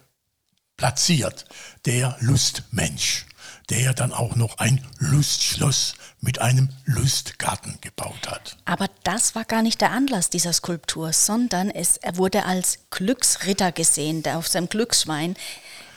platziert, 0.79 1.45
der 1.85 2.17
Lustmensch, 2.21 3.27
der 3.69 3.93
dann 3.93 4.15
auch 4.15 4.37
noch 4.37 4.57
ein 4.57 4.83
Lustschloss 4.99 5.95
mit 6.21 6.41
einem 6.41 6.71
Lustgarten 6.87 7.79
gebaut 7.83 8.29
hat. 8.29 8.57
Aber 8.65 8.89
das 9.05 9.35
war 9.35 9.45
gar 9.45 9.61
nicht 9.61 9.83
der 9.83 9.91
Anlass 9.91 10.31
dieser 10.31 10.55
Skulptur, 10.55 11.13
sondern 11.13 11.71
es, 11.71 11.99
er 11.99 12.17
wurde 12.17 12.47
als 12.47 12.79
Glücksritter 12.91 13.73
gesehen, 13.73 14.23
der 14.23 14.39
auf 14.39 14.49
seinem 14.49 14.71
Glücksschwein 14.71 15.37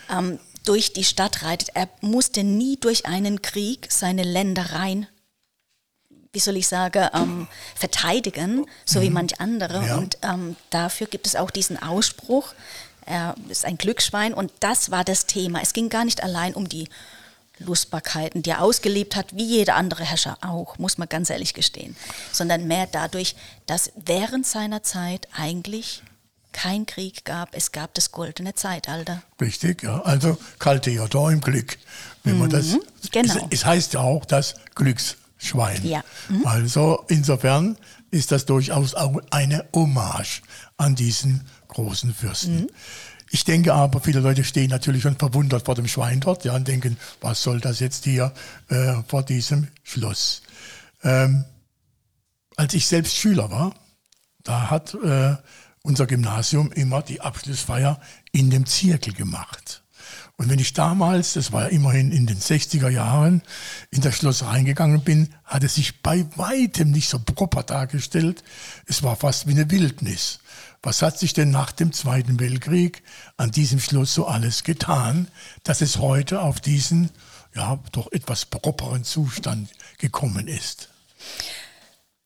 ähm, 0.09 0.39
durch 0.65 0.91
die 0.91 1.05
Stadt 1.05 1.43
reitet. 1.43 1.69
Er 1.73 1.87
musste 2.01 2.43
nie 2.43 2.75
durch 2.75 3.05
einen 3.05 3.41
Krieg 3.41 3.87
seine 3.89 4.23
Ländereien 4.23 5.07
wie 6.33 6.39
soll 6.39 6.55
ich 6.57 6.67
sagen, 6.67 7.09
ähm, 7.13 7.47
verteidigen, 7.75 8.65
so 8.85 8.99
mhm. 8.99 9.03
wie 9.03 9.09
manch 9.09 9.41
andere. 9.41 9.85
Ja. 9.85 9.97
Und 9.97 10.17
ähm, 10.21 10.55
dafür 10.69 11.07
gibt 11.07 11.27
es 11.27 11.35
auch 11.35 11.51
diesen 11.51 11.81
Ausspruch, 11.81 12.53
er 13.05 13.35
ist 13.49 13.65
ein 13.65 13.77
Glücksschwein 13.77 14.33
und 14.33 14.51
das 14.59 14.91
war 14.91 15.03
das 15.03 15.25
Thema. 15.25 15.61
Es 15.61 15.73
ging 15.73 15.89
gar 15.89 16.05
nicht 16.05 16.23
allein 16.23 16.53
um 16.53 16.69
die 16.69 16.87
Lustbarkeiten, 17.59 18.41
die 18.41 18.51
er 18.51 18.61
ausgelebt 18.61 19.15
hat, 19.15 19.35
wie 19.35 19.45
jeder 19.45 19.75
andere 19.75 20.03
Herrscher 20.03 20.37
auch, 20.41 20.77
muss 20.77 20.97
man 20.97 21.07
ganz 21.07 21.29
ehrlich 21.29 21.53
gestehen, 21.53 21.95
sondern 22.31 22.67
mehr 22.67 22.87
dadurch, 22.91 23.35
dass 23.65 23.91
während 23.95 24.45
seiner 24.45 24.83
Zeit 24.83 25.27
eigentlich 25.35 26.01
kein 26.51 26.85
Krieg 26.85 27.23
gab. 27.23 27.55
Es 27.55 27.71
gab 27.71 27.93
das 27.93 28.11
goldene 28.11 28.53
Zeitalter. 28.55 29.21
Richtig, 29.39 29.83
ja. 29.83 30.01
Also 30.01 30.37
kalte 30.59 30.91
Theodor 30.91 31.31
im 31.31 31.41
Glück. 31.41 31.77
Wenn 32.23 32.37
man 32.37 32.49
das, 32.49 32.67
mhm, 32.67 32.81
genau. 33.11 33.35
es, 33.35 33.61
es, 33.61 33.65
heißt 33.65 33.93
ja 33.93 34.01
auch 34.01 34.25
das 34.25 34.55
Glücksschwein. 35.41 35.85
Ja. 35.85 36.03
Mhm. 36.29 36.45
Also 36.45 37.03
insofern 37.07 37.77
ist 38.11 38.31
das 38.31 38.45
durchaus 38.45 38.93
auch 38.93 39.21
eine 39.31 39.65
Hommage 39.73 40.41
an 40.77 40.95
diesen 40.95 41.41
großen 41.67 42.13
Fürsten. 42.13 42.61
Mhm. 42.61 42.69
Ich 43.31 43.45
denke 43.45 43.73
aber, 43.73 44.01
viele 44.01 44.19
Leute 44.19 44.43
stehen 44.43 44.69
natürlich 44.69 45.03
schon 45.03 45.15
verwundert 45.15 45.65
vor 45.65 45.75
dem 45.75 45.87
Schwein 45.87 46.19
dort 46.19 46.43
ja, 46.43 46.53
und 46.55 46.67
denken, 46.67 46.97
was 47.21 47.41
soll 47.41 47.61
das 47.61 47.79
jetzt 47.79 48.03
hier 48.03 48.33
äh, 48.67 48.95
vor 49.07 49.23
diesem 49.23 49.67
Schloss? 49.83 50.41
Ähm, 51.03 51.45
als 52.57 52.73
ich 52.73 52.85
selbst 52.87 53.15
Schüler 53.15 53.49
war, 53.49 53.73
da 54.43 54.69
hat 54.69 54.95
äh, 54.95 55.35
unser 55.81 56.07
Gymnasium 56.07 56.71
immer 56.73 57.01
die 57.01 57.21
Abschlussfeier 57.21 58.01
in 58.33 58.49
dem 58.49 58.65
Zirkel 58.65 59.13
gemacht. 59.13 59.80
Und 60.41 60.49
wenn 60.49 60.57
ich 60.57 60.73
damals, 60.73 61.33
das 61.33 61.51
war 61.51 61.65
ja 61.65 61.67
immerhin 61.67 62.11
in 62.11 62.25
den 62.25 62.39
60er 62.39 62.89
Jahren, 62.89 63.43
in 63.91 64.01
das 64.01 64.15
Schloss 64.15 64.43
reingegangen 64.43 65.03
bin, 65.03 65.29
hat 65.45 65.63
es 65.63 65.75
sich 65.75 66.01
bei 66.01 66.25
weitem 66.35 66.89
nicht 66.89 67.09
so 67.09 67.19
proper 67.19 67.61
dargestellt. 67.61 68.43
Es 68.87 69.03
war 69.03 69.15
fast 69.15 69.45
wie 69.45 69.51
eine 69.51 69.69
Wildnis. 69.69 70.39
Was 70.81 71.03
hat 71.03 71.19
sich 71.19 71.33
denn 71.33 71.51
nach 71.51 71.71
dem 71.71 71.93
Zweiten 71.93 72.39
Weltkrieg 72.39 73.03
an 73.37 73.51
diesem 73.51 73.79
Schloss 73.79 74.15
so 74.15 74.25
alles 74.25 74.63
getan, 74.63 75.27
dass 75.61 75.81
es 75.81 75.99
heute 75.99 76.41
auf 76.41 76.59
diesen, 76.59 77.11
ja, 77.53 77.77
doch 77.91 78.11
etwas 78.11 78.45
properen 78.45 79.03
Zustand 79.03 79.69
gekommen 79.99 80.47
ist? 80.47 80.89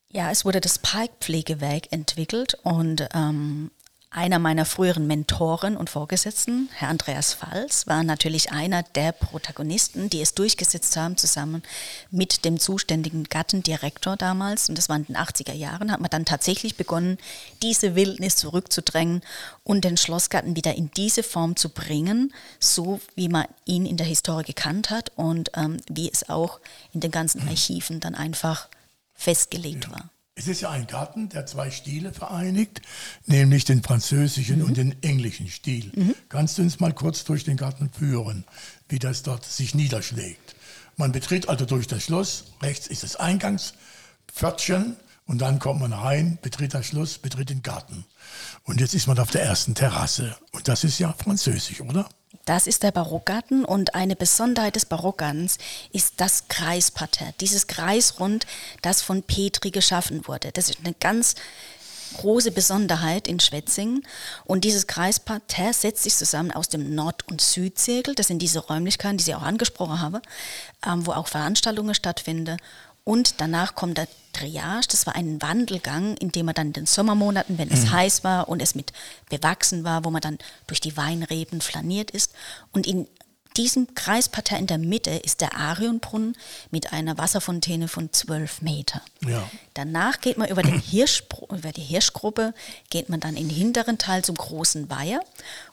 Ja, 0.07 0.31
es 0.31 0.45
wurde 0.45 0.61
das 0.61 0.79
Parkpflegewerk 0.79 1.91
entwickelt 1.91 2.53
und 2.63 3.09
ähm, 3.13 3.71
einer 4.15 4.39
meiner 4.39 4.63
früheren 4.63 5.07
Mentoren 5.07 5.75
und 5.75 5.89
Vorgesetzten, 5.89 6.69
Herr 6.73 6.87
Andreas 6.87 7.33
Falls, 7.33 7.85
war 7.85 8.01
natürlich 8.01 8.51
einer 8.53 8.81
der 8.81 9.11
Protagonisten, 9.11 10.09
die 10.09 10.21
es 10.21 10.33
durchgesetzt 10.33 10.95
haben, 10.95 11.17
zusammen 11.17 11.63
mit 12.11 12.45
dem 12.45 12.57
zuständigen 12.57 13.25
Gattendirektor 13.25 14.15
damals. 14.15 14.69
Und 14.69 14.77
das 14.77 14.87
war 14.87 14.95
in 14.95 15.05
den 15.05 15.17
80er 15.17 15.53
Jahren, 15.53 15.91
hat 15.91 15.99
man 15.99 16.09
dann 16.09 16.23
tatsächlich 16.23 16.77
begonnen, 16.77 17.17
diese 17.61 17.95
Wildnis 17.95 18.37
zurückzudrängen 18.37 19.21
und 19.65 19.83
den 19.83 19.97
Schlossgarten 19.97 20.55
wieder 20.55 20.75
in 20.75 20.89
diese 20.91 21.21
Form 21.21 21.57
zu 21.57 21.67
bringen, 21.67 22.33
so 22.57 23.01
wie 23.15 23.27
man 23.27 23.45
ihn 23.65 23.85
in 23.85 23.97
der 23.97 24.07
Historie 24.07 24.45
gekannt 24.45 24.91
hat 24.91 25.11
und 25.17 25.51
ähm, 25.55 25.77
wie 25.89 26.09
es 26.09 26.29
auch 26.29 26.61
in 26.93 27.01
den 27.01 27.11
ganzen 27.11 27.45
Archiven 27.49 27.99
dann 27.99 28.15
einfach 28.15 28.69
festgelegt 29.13 29.85
ja. 29.85 29.91
war. 29.91 30.09
Es 30.37 30.47
ist 30.47 30.59
ja 30.59 30.69
ein 30.69 30.85
Garten, 30.85 31.29
der 31.29 31.45
zwei 31.45 31.71
Stile 31.71 32.11
vereinigt, 32.11 32.81
nämlich 33.25 33.63
den 33.63 33.81
französischen 33.81 34.59
mhm. 34.59 34.65
und 34.65 34.77
den 34.77 35.01
englischen 35.01 35.47
Stil. 35.47 35.93
Mhm. 35.95 36.13
Kannst 36.27 36.57
du 36.57 36.61
uns 36.61 36.81
mal 36.81 36.91
kurz 36.91 37.23
durch 37.23 37.45
den 37.45 37.55
Garten 37.55 37.89
führen, 37.89 38.43
wie 38.89 38.99
das 38.99 39.23
dort 39.23 39.45
sich 39.45 39.73
niederschlägt? 39.75 40.55
Man 40.97 41.13
betritt 41.13 41.47
also 41.47 41.63
durch 41.65 41.87
das 41.87 42.03
Schloss, 42.03 42.51
rechts 42.61 42.87
ist 42.87 43.03
das 43.03 43.15
Eingangspförtchen 43.15 44.97
und 45.25 45.39
dann 45.39 45.59
kommt 45.59 45.79
man 45.79 45.93
rein, 45.93 46.37
betritt 46.41 46.73
das 46.73 46.87
Schloss, 46.87 47.17
betritt 47.17 47.49
den 47.49 47.63
Garten. 47.63 48.05
Und 48.63 48.81
jetzt 48.81 48.93
ist 48.93 49.07
man 49.07 49.17
auf 49.19 49.31
der 49.31 49.43
ersten 49.43 49.73
Terrasse. 49.73 50.35
Und 50.51 50.67
das 50.67 50.83
ist 50.83 50.99
ja 50.99 51.13
französisch, 51.13 51.79
oder? 51.79 52.09
Das 52.45 52.67
ist 52.67 52.83
der 52.83 52.91
Barockgarten 52.91 53.65
und 53.65 53.95
eine 53.95 54.15
Besonderheit 54.15 54.75
des 54.75 54.85
Barockgartens 54.85 55.57
ist 55.91 56.13
das 56.17 56.47
Kreisparterre, 56.47 57.33
dieses 57.41 57.65
Kreisrund, 57.65 58.45
das 58.83 59.01
von 59.01 59.23
Petri 59.23 59.71
geschaffen 59.71 60.27
wurde. 60.27 60.51
Das 60.51 60.69
ist 60.69 60.79
eine 60.83 60.93
ganz 60.93 61.33
große 62.17 62.51
Besonderheit 62.51 63.27
in 63.27 63.39
Schwetzingen. 63.39 64.05
Und 64.45 64.63
dieses 64.63 64.87
Kreisparterre 64.87 65.73
setzt 65.73 66.03
sich 66.03 66.15
zusammen 66.15 66.51
aus 66.51 66.69
dem 66.69 66.93
Nord- 66.95 67.27
und 67.27 67.41
Südzirkel. 67.41 68.15
Das 68.15 68.27
sind 68.27 68.39
diese 68.39 68.59
Räumlichkeiten, 68.59 69.17
die 69.17 69.23
Sie 69.23 69.35
auch 69.35 69.41
angesprochen 69.41 69.99
haben, 69.99 70.21
ähm, 70.85 71.05
wo 71.05 71.11
auch 71.11 71.27
Veranstaltungen 71.27 71.95
stattfinden. 71.95 72.57
Und 73.05 73.39
danach 73.39 73.75
kommt 73.75 73.99
der 73.99 74.07
Triage, 74.33 74.87
das 74.89 75.05
war 75.05 75.15
ein 75.15 75.41
Wandelgang, 75.41 76.17
in 76.17 76.31
dem 76.31 76.47
man 76.47 76.55
dann 76.55 76.67
in 76.67 76.73
den 76.73 76.85
Sommermonaten, 76.87 77.57
wenn 77.57 77.71
es 77.71 77.83
mhm. 77.83 77.91
heiß 77.91 78.23
war 78.23 78.49
und 78.49 78.61
es 78.61 78.75
mit 78.75 78.91
bewachsen 79.29 79.83
war, 79.83 80.03
wo 80.03 80.09
man 80.09 80.21
dann 80.21 80.39
durch 80.67 80.81
die 80.81 80.97
Weinreben 80.97 81.61
flaniert 81.61 82.11
ist. 82.11 82.33
Und 82.73 82.87
in 82.87 83.07
diesem 83.57 83.93
Kreisparterre 83.95 84.59
in 84.59 84.67
der 84.67 84.77
Mitte 84.77 85.11
ist 85.11 85.41
der 85.41 85.55
Arionbrunnen 85.55 86.35
mit 86.71 86.93
einer 86.93 87.17
Wasserfontäne 87.17 87.87
von 87.87 88.11
12 88.11 88.61
Meter. 88.61 89.01
Ja. 89.25 89.49
Danach 89.73 90.21
geht 90.21 90.37
man 90.37 90.49
über, 90.49 90.61
den 90.61 90.75
über 90.75 91.71
die 91.71 91.81
Hirschgruppe, 91.81 92.53
geht 92.89 93.09
man 93.09 93.19
dann 93.19 93.35
in 93.35 93.49
den 93.49 93.57
hinteren 93.57 93.97
Teil 93.97 94.23
zum 94.23 94.35
großen 94.35 94.89
Weiher 94.89 95.21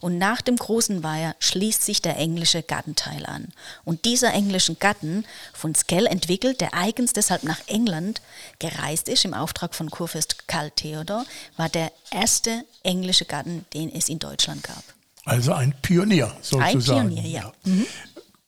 und 0.00 0.18
nach 0.18 0.40
dem 0.40 0.56
großen 0.56 1.02
Weiher 1.02 1.36
schließt 1.38 1.84
sich 1.84 2.02
der 2.02 2.16
englische 2.16 2.62
Gartenteil 2.62 3.26
an. 3.26 3.48
Und 3.84 4.04
dieser 4.04 4.32
englische 4.32 4.74
Garten 4.74 5.24
von 5.52 5.74
Skell 5.74 6.06
entwickelt, 6.06 6.60
der 6.60 6.74
eigens 6.74 7.12
deshalb 7.12 7.44
nach 7.44 7.60
England 7.66 8.20
gereist 8.58 9.08
ist 9.08 9.24
im 9.24 9.34
Auftrag 9.34 9.74
von 9.74 9.90
Kurfürst 9.90 10.48
Karl 10.48 10.70
Theodor, 10.70 11.24
war 11.56 11.68
der 11.68 11.92
erste 12.10 12.64
englische 12.82 13.24
Garten, 13.24 13.64
den 13.74 13.94
es 13.94 14.08
in 14.08 14.18
Deutschland 14.18 14.62
gab. 14.62 14.82
Also 15.24 15.52
ein 15.52 15.74
Pionier 15.82 16.34
sozusagen. 16.42 17.08
Ein 17.08 17.14
Pionier, 17.14 17.28
ja. 17.28 17.52
Mhm. 17.64 17.86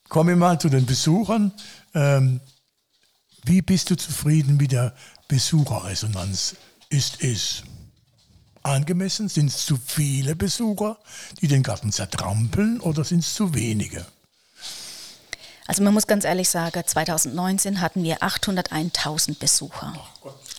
Kommen 0.09 0.29
wir 0.29 0.35
mal 0.35 0.59
zu 0.59 0.69
den 0.69 0.85
Besuchern. 0.85 1.51
Ähm, 1.93 2.41
wie 3.45 3.61
bist 3.61 3.89
du 3.89 3.95
zufrieden 3.95 4.57
mit 4.57 4.71
der 4.71 4.93
Besucherresonanz? 5.27 6.55
Ist 6.89 7.23
es 7.23 7.63
angemessen? 8.63 9.29
Sind 9.29 9.47
es 9.47 9.65
zu 9.65 9.77
viele 9.77 10.35
Besucher, 10.35 10.97
die 11.41 11.47
den 11.47 11.63
Garten 11.63 11.91
zertrampeln 11.91 12.79
oder 12.79 13.03
sind 13.03 13.19
es 13.19 13.33
zu 13.33 13.53
wenige? 13.53 14.05
Also 15.67 15.81
man 15.81 15.93
muss 15.93 16.05
ganz 16.05 16.25
ehrlich 16.25 16.49
sagen, 16.49 16.83
2019 16.85 17.81
hatten 17.81 18.03
wir 18.03 18.19
801.000 18.19 19.39
Besucher. 19.39 19.93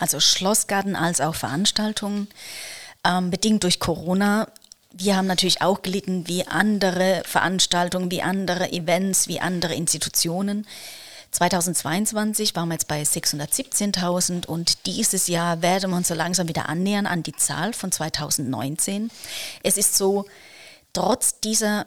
Also 0.00 0.18
Schlossgarten 0.18 0.96
als 0.96 1.20
auch 1.20 1.35
Veranstaltungen. 1.35 2.28
Ähm, 3.04 3.30
bedingt 3.30 3.62
durch 3.62 3.78
Corona. 3.78 4.49
Wir 4.99 5.17
haben 5.17 5.26
natürlich 5.26 5.61
auch 5.61 5.83
gelitten 5.83 6.26
wie 6.26 6.47
andere 6.47 7.23
Veranstaltungen, 7.26 8.11
wie 8.11 8.23
andere 8.23 8.73
Events, 8.73 9.29
wie 9.29 9.41
andere 9.41 9.75
Institutionen. 9.75 10.67
2022 11.33 12.57
waren 12.57 12.69
wir 12.69 12.75
jetzt 12.75 12.88
bei 12.88 13.03
617.000 13.03 14.47
und 14.47 14.87
dieses 14.87 15.26
Jahr 15.26 15.61
werden 15.61 15.91
wir 15.91 15.99
uns 15.99 16.09
so 16.09 16.15
langsam 16.15 16.49
wieder 16.49 16.71
annähern 16.71 17.07
an 17.07 17.23
die 17.23 17.35
Zahl 17.35 17.75
von 17.75 17.93
2019. 17.93 19.11
Es 19.62 19.76
ist 19.76 19.99
so, 19.99 20.25
trotz 20.95 21.41
dieser 21.41 21.87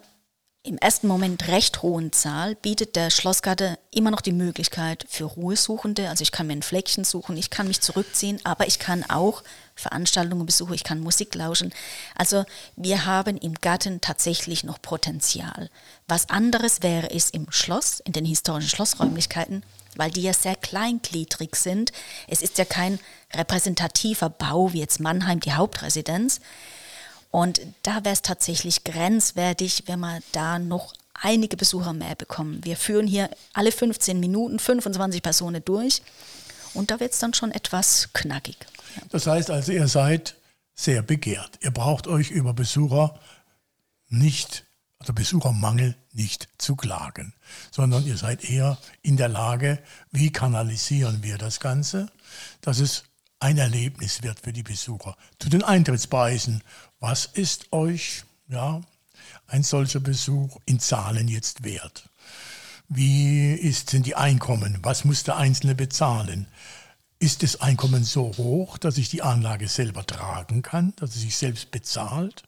im 0.63 0.77
ersten 0.77 1.07
Moment 1.07 1.47
recht 1.47 1.81
hohen 1.83 2.11
Zahl 2.11 2.55
bietet 2.55 2.97
der 2.97 3.09
Schlossgarten 3.11 3.77
immer 3.91 4.11
noch 4.11 4.19
die 4.19 4.33
Möglichkeit 4.33 5.05
für 5.07 5.23
Ruhesuchende. 5.23 6.09
Also 6.09 6.21
ich 6.21 6.33
kann 6.33 6.47
mir 6.47 6.53
ein 6.53 6.63
Fleckchen 6.63 7.05
suchen, 7.05 7.37
ich 7.37 7.49
kann 7.49 7.67
mich 7.67 7.79
zurückziehen, 7.79 8.41
aber 8.43 8.67
ich 8.67 8.77
kann 8.77 9.09
auch 9.09 9.41
Veranstaltungen 9.75 10.45
besuchen, 10.45 10.73
ich 10.73 10.83
kann 10.83 10.99
Musik 10.99 11.33
lauschen. 11.33 11.73
Also 12.15 12.43
wir 12.75 13.05
haben 13.05 13.37
im 13.37 13.53
Garten 13.53 14.01
tatsächlich 14.01 14.65
noch 14.65 14.81
Potenzial. 14.81 15.69
Was 16.09 16.29
anderes 16.29 16.83
wäre 16.83 17.09
es 17.11 17.29
im 17.29 17.49
Schloss, 17.51 18.01
in 18.01 18.11
den 18.11 18.25
historischen 18.25 18.69
Schlossräumlichkeiten, 18.69 19.63
weil 19.95 20.11
die 20.11 20.23
ja 20.23 20.33
sehr 20.33 20.55
kleingliedrig 20.55 21.55
sind. 21.55 21.93
Es 22.27 22.41
ist 22.41 22.57
ja 22.57 22.65
kein 22.65 22.99
repräsentativer 23.33 24.29
Bau 24.29 24.73
wie 24.73 24.79
jetzt 24.79 24.99
Mannheim, 24.99 25.39
die 25.39 25.53
Hauptresidenz. 25.53 26.41
Und 27.31 27.61
da 27.83 28.03
wäre 28.03 28.13
es 28.13 28.21
tatsächlich 28.21 28.83
grenzwertig, 28.83 29.83
wenn 29.85 29.99
wir 29.99 30.19
da 30.31 30.57
noch 30.59 30.93
einige 31.13 31.57
Besucher 31.57 31.93
mehr 31.93 32.15
bekommen. 32.15 32.63
Wir 32.63 32.77
führen 32.77 33.07
hier 33.07 33.29
alle 33.53 33.71
15 33.71 34.19
Minuten 34.19 34.59
25 34.59 35.21
Personen 35.21 35.63
durch 35.63 36.01
und 36.73 36.91
da 36.91 36.99
wird 36.99 37.13
es 37.13 37.19
dann 37.19 37.33
schon 37.33 37.51
etwas 37.51 38.09
knackig. 38.13 38.57
Das 39.09 39.27
heißt 39.27 39.51
also, 39.51 39.71
ihr 39.71 39.87
seid 39.87 40.35
sehr 40.73 41.01
begehrt. 41.01 41.59
Ihr 41.61 41.71
braucht 41.71 42.07
euch 42.07 42.31
über 42.31 42.53
Besucher 42.53 43.19
nicht, 44.07 44.65
also 44.97 45.13
Besuchermangel 45.13 45.95
nicht 46.13 46.47
zu 46.57 46.75
klagen, 46.75 47.33
sondern 47.71 48.05
ihr 48.05 48.17
seid 48.17 48.43
eher 48.43 48.77
in 49.01 49.17
der 49.17 49.29
Lage, 49.29 49.79
wie 50.11 50.31
kanalisieren 50.31 51.21
wir 51.21 51.37
das 51.37 51.59
Ganze, 51.59 52.09
dass 52.61 52.79
es 52.79 53.03
ein 53.39 53.57
Erlebnis 53.57 54.21
wird 54.23 54.39
für 54.39 54.53
die 54.53 54.63
Besucher. 54.63 55.15
Zu 55.39 55.49
den 55.49 55.63
Eintrittspreisen, 55.63 56.63
was 56.99 57.25
ist 57.25 57.71
euch 57.71 58.23
ja, 58.47 58.81
ein 59.47 59.63
solcher 59.63 59.99
Besuch 59.99 60.59
in 60.65 60.79
Zahlen 60.79 61.27
jetzt 61.27 61.63
wert? 61.63 62.09
Wie 62.89 63.53
ist, 63.53 63.91
sind 63.91 64.05
die 64.05 64.15
Einkommen? 64.15 64.79
Was 64.81 65.05
muss 65.05 65.23
der 65.23 65.37
Einzelne 65.37 65.75
bezahlen? 65.75 66.47
Ist 67.19 67.43
das 67.43 67.61
Einkommen 67.61 68.03
so 68.03 68.31
hoch, 68.37 68.77
dass 68.77 68.97
ich 68.97 69.09
die 69.09 69.21
Anlage 69.21 69.67
selber 69.67 70.05
tragen 70.05 70.61
kann, 70.61 70.93
dass 70.95 71.13
sie 71.13 71.19
sich 71.19 71.37
selbst 71.37 71.71
bezahlt? 71.71 72.43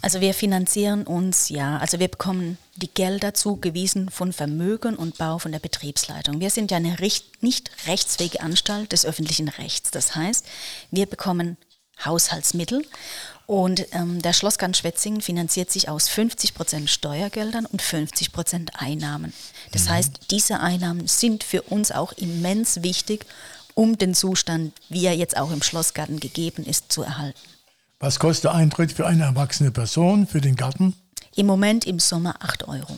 Also 0.00 0.20
wir 0.20 0.34
finanzieren 0.34 1.04
uns, 1.04 1.48
ja, 1.48 1.78
also 1.78 1.98
wir 1.98 2.08
bekommen 2.08 2.58
die 2.76 2.92
Gelder 2.92 3.34
zugewiesen 3.34 4.10
von 4.10 4.32
Vermögen 4.32 4.96
und 4.96 5.18
Bau 5.18 5.38
von 5.38 5.52
der 5.52 5.58
Betriebsleitung. 5.58 6.40
Wir 6.40 6.50
sind 6.50 6.70
ja 6.70 6.76
eine 6.76 6.96
nicht 7.40 7.70
rechtsfähige 7.86 8.40
Anstalt 8.40 8.92
des 8.92 9.04
öffentlichen 9.04 9.48
Rechts. 9.48 9.90
Das 9.90 10.14
heißt, 10.14 10.46
wir 10.90 11.06
bekommen 11.06 11.56
Haushaltsmittel 12.04 12.84
und 13.46 13.86
ähm, 13.92 14.20
der 14.20 14.32
Schlossgarten 14.32 14.74
Schwetzingen 14.74 15.20
finanziert 15.20 15.70
sich 15.70 15.88
aus 15.88 16.08
50 16.08 16.54
Prozent 16.54 16.90
Steuergeldern 16.90 17.64
und 17.64 17.80
50 17.80 18.32
Prozent 18.32 18.72
Einnahmen. 18.74 19.32
Das 19.72 19.84
mhm. 19.84 19.90
heißt, 19.90 20.12
diese 20.30 20.60
Einnahmen 20.60 21.06
sind 21.06 21.44
für 21.44 21.62
uns 21.62 21.92
auch 21.92 22.12
immens 22.12 22.82
wichtig, 22.82 23.24
um 23.74 23.98
den 23.98 24.14
Zustand, 24.14 24.72
wie 24.88 25.06
er 25.06 25.14
jetzt 25.14 25.36
auch 25.36 25.52
im 25.52 25.62
Schlossgarten 25.62 26.18
gegeben 26.18 26.64
ist, 26.64 26.90
zu 26.92 27.02
erhalten. 27.02 27.38
Was 27.98 28.18
kostet 28.18 28.44
der 28.44 28.54
Eintritt 28.54 28.92
für 28.92 29.06
eine 29.06 29.24
erwachsene 29.24 29.70
Person 29.70 30.26
für 30.26 30.40
den 30.40 30.56
Garten? 30.56 30.94
Im 31.36 31.46
Moment 31.46 31.84
im 31.84 32.00
Sommer 32.00 32.36
8 32.40 32.66
Euro. 32.66 32.96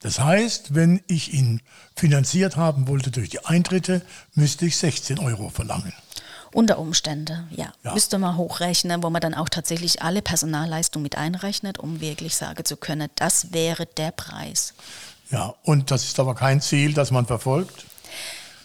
Das 0.00 0.18
heißt, 0.18 0.74
wenn 0.74 1.00
ich 1.06 1.32
ihn 1.32 1.62
finanziert 1.94 2.56
haben 2.56 2.88
wollte 2.88 3.12
durch 3.12 3.28
die 3.28 3.44
Eintritte, 3.44 4.02
müsste 4.34 4.66
ich 4.66 4.76
16 4.76 5.20
Euro 5.20 5.50
verlangen. 5.50 5.92
Unter 6.52 6.78
Umständen, 6.78 7.48
ja. 7.50 7.72
ja. 7.84 7.94
Müsste 7.94 8.18
man 8.18 8.36
hochrechnen, 8.36 9.02
wo 9.02 9.10
man 9.10 9.20
dann 9.20 9.34
auch 9.34 9.48
tatsächlich 9.48 10.02
alle 10.02 10.20
Personalleistungen 10.20 11.04
mit 11.04 11.16
einrechnet, 11.16 11.78
um 11.78 12.00
wirklich 12.00 12.34
sagen 12.34 12.64
zu 12.64 12.76
können, 12.76 13.08
das 13.14 13.52
wäre 13.52 13.86
der 13.86 14.10
Preis. 14.10 14.74
Ja, 15.30 15.54
und 15.62 15.90
das 15.90 16.04
ist 16.04 16.18
aber 16.18 16.34
kein 16.34 16.60
Ziel, 16.60 16.92
das 16.92 17.12
man 17.12 17.26
verfolgt? 17.26 17.86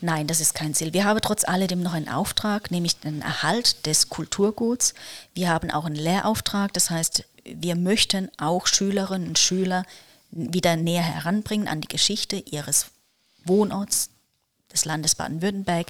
Nein, 0.03 0.25
das 0.25 0.39
ist 0.41 0.55
kein 0.55 0.73
Ziel. 0.73 0.93
Wir 0.93 1.05
haben 1.05 1.19
trotz 1.21 1.43
alledem 1.47 1.83
noch 1.83 1.93
einen 1.93 2.09
Auftrag, 2.09 2.71
nämlich 2.71 2.99
den 2.99 3.21
Erhalt 3.21 3.85
des 3.85 4.09
Kulturguts. 4.09 4.95
Wir 5.35 5.49
haben 5.49 5.69
auch 5.69 5.85
einen 5.85 5.95
Lehrauftrag, 5.95 6.73
das 6.73 6.89
heißt, 6.89 7.23
wir 7.43 7.75
möchten 7.75 8.29
auch 8.37 8.67
Schülerinnen 8.67 9.29
und 9.29 9.39
Schüler 9.39 9.85
wieder 10.31 10.75
näher 10.75 11.03
heranbringen 11.03 11.67
an 11.67 11.81
die 11.81 11.87
Geschichte 11.87 12.37
ihres 12.37 12.87
Wohnorts, 13.45 14.09
des 14.71 14.85
Landes 14.85 15.15
Baden-Württemberg. 15.15 15.87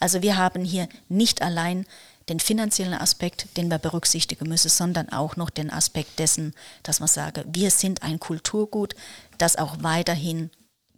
Also 0.00 0.22
wir 0.22 0.36
haben 0.36 0.64
hier 0.64 0.88
nicht 1.08 1.42
allein 1.42 1.86
den 2.28 2.40
finanziellen 2.40 2.94
Aspekt, 2.94 3.56
den 3.56 3.68
wir 3.68 3.78
berücksichtigen 3.78 4.48
müssen, 4.48 4.70
sondern 4.70 5.10
auch 5.10 5.36
noch 5.36 5.50
den 5.50 5.70
Aspekt 5.70 6.18
dessen, 6.18 6.54
dass 6.82 7.00
man 7.00 7.08
sage, 7.08 7.44
wir 7.46 7.70
sind 7.70 8.02
ein 8.02 8.18
Kulturgut, 8.18 8.94
das 9.36 9.56
auch 9.56 9.76
weiterhin 9.80 10.50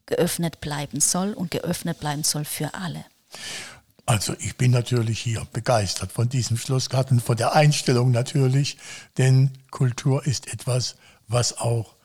geöffnet 0.06 0.60
bleiben 0.60 1.00
soll 1.00 1.32
und 1.32 1.50
geöffnet 1.50 1.98
bleiben 1.98 2.22
soll 2.22 2.44
für 2.44 2.74
alle. 2.74 3.04
Also 4.06 4.34
ich 4.38 4.56
bin 4.56 4.70
natürlich 4.70 5.18
hier 5.18 5.44
begeistert 5.52 6.12
von 6.12 6.28
diesem 6.28 6.56
Schlossgarten, 6.56 7.20
von 7.20 7.36
der 7.36 7.54
Einstellung 7.54 8.12
natürlich, 8.12 8.78
denn 9.18 9.50
Kultur 9.70 10.24
ist 10.24 10.46
etwas, 10.52 10.94
was 11.26 11.58
auch 11.58 11.96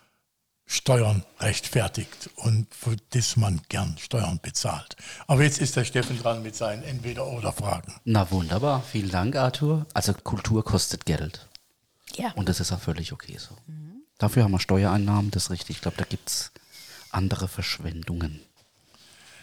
Steuern 0.66 1.24
rechtfertigt 1.40 2.30
und 2.38 2.74
für 2.74 2.96
das 3.12 3.36
man 3.36 3.62
gern 3.70 3.98
Steuern 4.00 4.40
bezahlt. 4.42 4.96
Aber 5.28 5.44
jetzt 5.44 5.60
ist 5.60 5.76
der 5.76 5.84
Steffen 5.84 6.18
dran 6.18 6.42
mit 6.42 6.56
seinen 6.56 6.82
Entweder-Oder-Fragen. 6.82 7.94
Na 8.06 8.32
wunderbar, 8.32 8.82
vielen 8.82 9.12
Dank, 9.12 9.36
Arthur. 9.36 9.86
Also 9.94 10.14
Kultur 10.14 10.64
kostet 10.64 11.06
Geld. 11.06 11.48
Ja. 12.16 12.32
Und 12.32 12.50
das 12.50 12.60
ist 12.60 12.72
auch 12.72 12.80
völlig 12.80 13.12
okay 13.12 13.38
so. 13.38 13.56
Mhm. 13.68 14.02
Dafür 14.18 14.44
haben 14.44 14.52
wir 14.52 14.60
Steuereinnahmen, 14.60 15.30
das 15.30 15.44
ist 15.44 15.50
richtig. 15.52 15.78
Ich 15.78 15.82
glaube, 15.82 15.98
da 15.98 16.06
gibt 16.06 16.30
es 16.30 16.52
andere 17.12 17.48
Verschwendungen. 17.48 18.40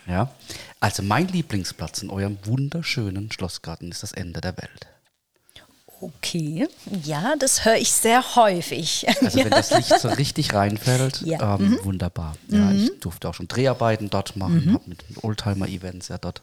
Ja, 0.09 0.31
also 0.81 1.03
mein 1.03 1.29
Lieblingsplatz 1.29 2.03
in 2.03 2.11
eurem 2.11 2.39
wunderschönen 2.45 3.31
Schlossgarten 3.31 3.91
ist 3.91 4.03
das 4.03 4.13
Ende 4.13 4.41
der 4.41 4.57
Welt. 4.57 4.87
Okay, 6.01 6.69
ja, 7.03 7.35
das 7.39 7.65
höre 7.65 7.77
ich 7.77 7.91
sehr 7.91 8.37
häufig. 8.37 9.07
Also 9.21 9.39
wenn 9.39 9.51
das 9.51 9.71
Licht 9.77 10.01
so 10.01 10.09
richtig 10.09 10.55
reinfällt, 10.55 11.23
ja. 11.23 11.57
ähm, 11.57 11.71
mhm. 11.71 11.85
wunderbar. 11.85 12.37
Ja, 12.49 12.59
mhm. 12.59 12.85
ich 12.85 13.01
durfte 13.01 13.29
auch 13.29 13.35
schon 13.35 13.49
Dreharbeiten 13.49 14.09
dort 14.09 14.37
machen, 14.37 14.65
mhm. 14.65 14.75
habe 14.75 14.85
mit 14.87 15.05
Oldtimer-Events 15.23 16.09
ja 16.09 16.19
dort 16.19 16.43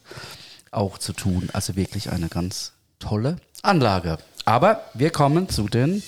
auch 0.71 0.97
zu 0.97 1.13
tun. 1.13 1.49
Also 1.53 1.75
wirklich 1.77 2.11
eine 2.11 2.27
ganz 2.27 2.73
tolle 2.99 3.37
Anlage. 3.61 4.17
Aber 4.43 4.83
wir 4.93 5.09
kommen 5.09 5.47
zu 5.47 5.69
den 5.69 6.03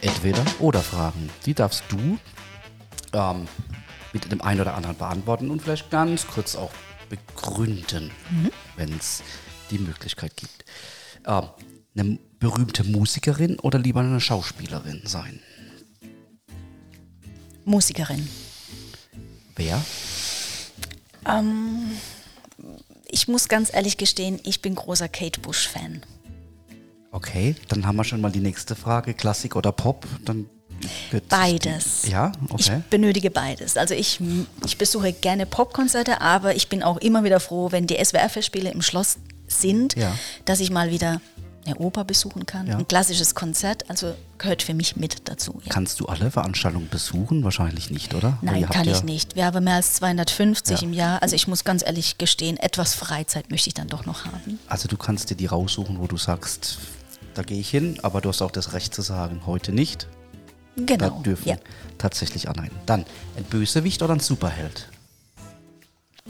Entweder-Oder-Fragen. 0.00 1.28
Die 1.46 1.54
darfst 1.54 1.82
du 1.88 2.18
ähm, 3.12 3.48
mit 4.12 4.30
dem 4.30 4.40
einen 4.40 4.60
oder 4.60 4.74
anderen 4.74 4.96
beantworten 4.96 5.50
und 5.50 5.62
vielleicht 5.62 5.90
ganz 5.90 6.26
kurz 6.26 6.56
auch 6.56 6.72
begründen, 7.08 8.10
mhm. 8.30 8.50
wenn 8.76 8.92
es 8.96 9.22
die 9.70 9.78
Möglichkeit 9.78 10.36
gibt. 10.36 10.64
Ähm, 11.26 11.44
eine 11.96 12.18
berühmte 12.38 12.84
Musikerin 12.84 13.58
oder 13.58 13.78
lieber 13.78 14.00
eine 14.00 14.20
Schauspielerin 14.20 15.02
sein? 15.04 15.40
Musikerin. 17.64 18.28
Wer? 19.56 19.80
Ähm, 21.26 21.90
ich 23.08 23.28
muss 23.28 23.48
ganz 23.48 23.72
ehrlich 23.72 23.96
gestehen, 23.96 24.40
ich 24.44 24.62
bin 24.62 24.74
großer 24.74 25.08
Kate 25.08 25.40
Bush-Fan. 25.40 26.02
Okay, 27.12 27.56
dann 27.68 27.86
haben 27.86 27.96
wir 27.96 28.04
schon 28.04 28.20
mal 28.20 28.30
die 28.30 28.40
nächste 28.40 28.76
Frage, 28.76 29.14
Klassik 29.14 29.56
oder 29.56 29.72
Pop. 29.72 30.06
Dann 30.24 30.48
beides. 31.28 32.08
Ja, 32.08 32.32
okay. 32.48 32.78
Ich 32.78 32.84
benötige 32.90 33.30
beides. 33.30 33.76
Also 33.76 33.94
ich, 33.94 34.20
ich 34.64 34.78
besuche 34.78 35.12
gerne 35.12 35.46
Popkonzerte, 35.46 36.20
aber 36.20 36.54
ich 36.54 36.68
bin 36.68 36.82
auch 36.82 36.98
immer 36.98 37.24
wieder 37.24 37.40
froh, 37.40 37.72
wenn 37.72 37.86
die 37.86 38.02
SWR-Festspiele 38.02 38.70
im 38.70 38.82
Schloss 38.82 39.18
sind, 39.48 39.96
ja. 39.96 40.12
dass 40.44 40.60
ich 40.60 40.70
mal 40.70 40.90
wieder 40.90 41.20
eine 41.66 41.76
Oper 41.76 42.04
besuchen 42.04 42.46
kann, 42.46 42.66
ja. 42.66 42.78
ein 42.78 42.88
klassisches 42.88 43.34
Konzert, 43.34 43.88
also 43.90 44.14
gehört 44.38 44.62
für 44.62 44.74
mich 44.74 44.96
mit 44.96 45.28
dazu. 45.28 45.60
Ja. 45.64 45.72
Kannst 45.72 46.00
du 46.00 46.06
alle 46.06 46.30
Veranstaltungen 46.30 46.88
besuchen? 46.88 47.44
Wahrscheinlich 47.44 47.90
nicht, 47.90 48.14
oder? 48.14 48.38
Nein, 48.40 48.66
kann 48.68 48.88
ich 48.88 49.02
nicht. 49.02 49.36
Wir 49.36 49.44
haben 49.44 49.64
mehr 49.64 49.74
als 49.74 49.94
250 49.94 50.80
ja. 50.80 50.86
im 50.86 50.92
Jahr. 50.94 51.22
Also 51.22 51.36
ich 51.36 51.46
muss 51.48 51.64
ganz 51.64 51.84
ehrlich 51.84 52.18
gestehen, 52.18 52.56
etwas 52.56 52.94
Freizeit 52.94 53.50
möchte 53.50 53.68
ich 53.68 53.74
dann 53.74 53.88
doch 53.88 54.06
noch 54.06 54.24
haben. 54.24 54.58
Also 54.68 54.88
du 54.88 54.96
kannst 54.96 55.30
dir 55.30 55.34
die 55.34 55.46
raussuchen, 55.46 55.98
wo 56.00 56.06
du 56.06 56.16
sagst, 56.16 56.78
da 57.34 57.42
gehe 57.42 57.60
ich 57.60 57.70
hin, 57.70 57.98
aber 58.02 58.20
du 58.20 58.30
hast 58.30 58.42
auch 58.42 58.50
das 58.50 58.72
Recht 58.72 58.94
zu 58.94 59.02
sagen, 59.02 59.42
heute 59.46 59.72
nicht. 59.72 60.08
Genau. 60.86 61.10
Da 61.10 61.22
dürfen 61.22 61.48
ja. 61.48 61.56
tatsächlich 61.98 62.48
allein. 62.48 62.70
Dann 62.86 63.04
ein 63.36 63.44
Bösewicht 63.44 64.02
oder 64.02 64.14
ein 64.14 64.20
Superheld? 64.20 64.88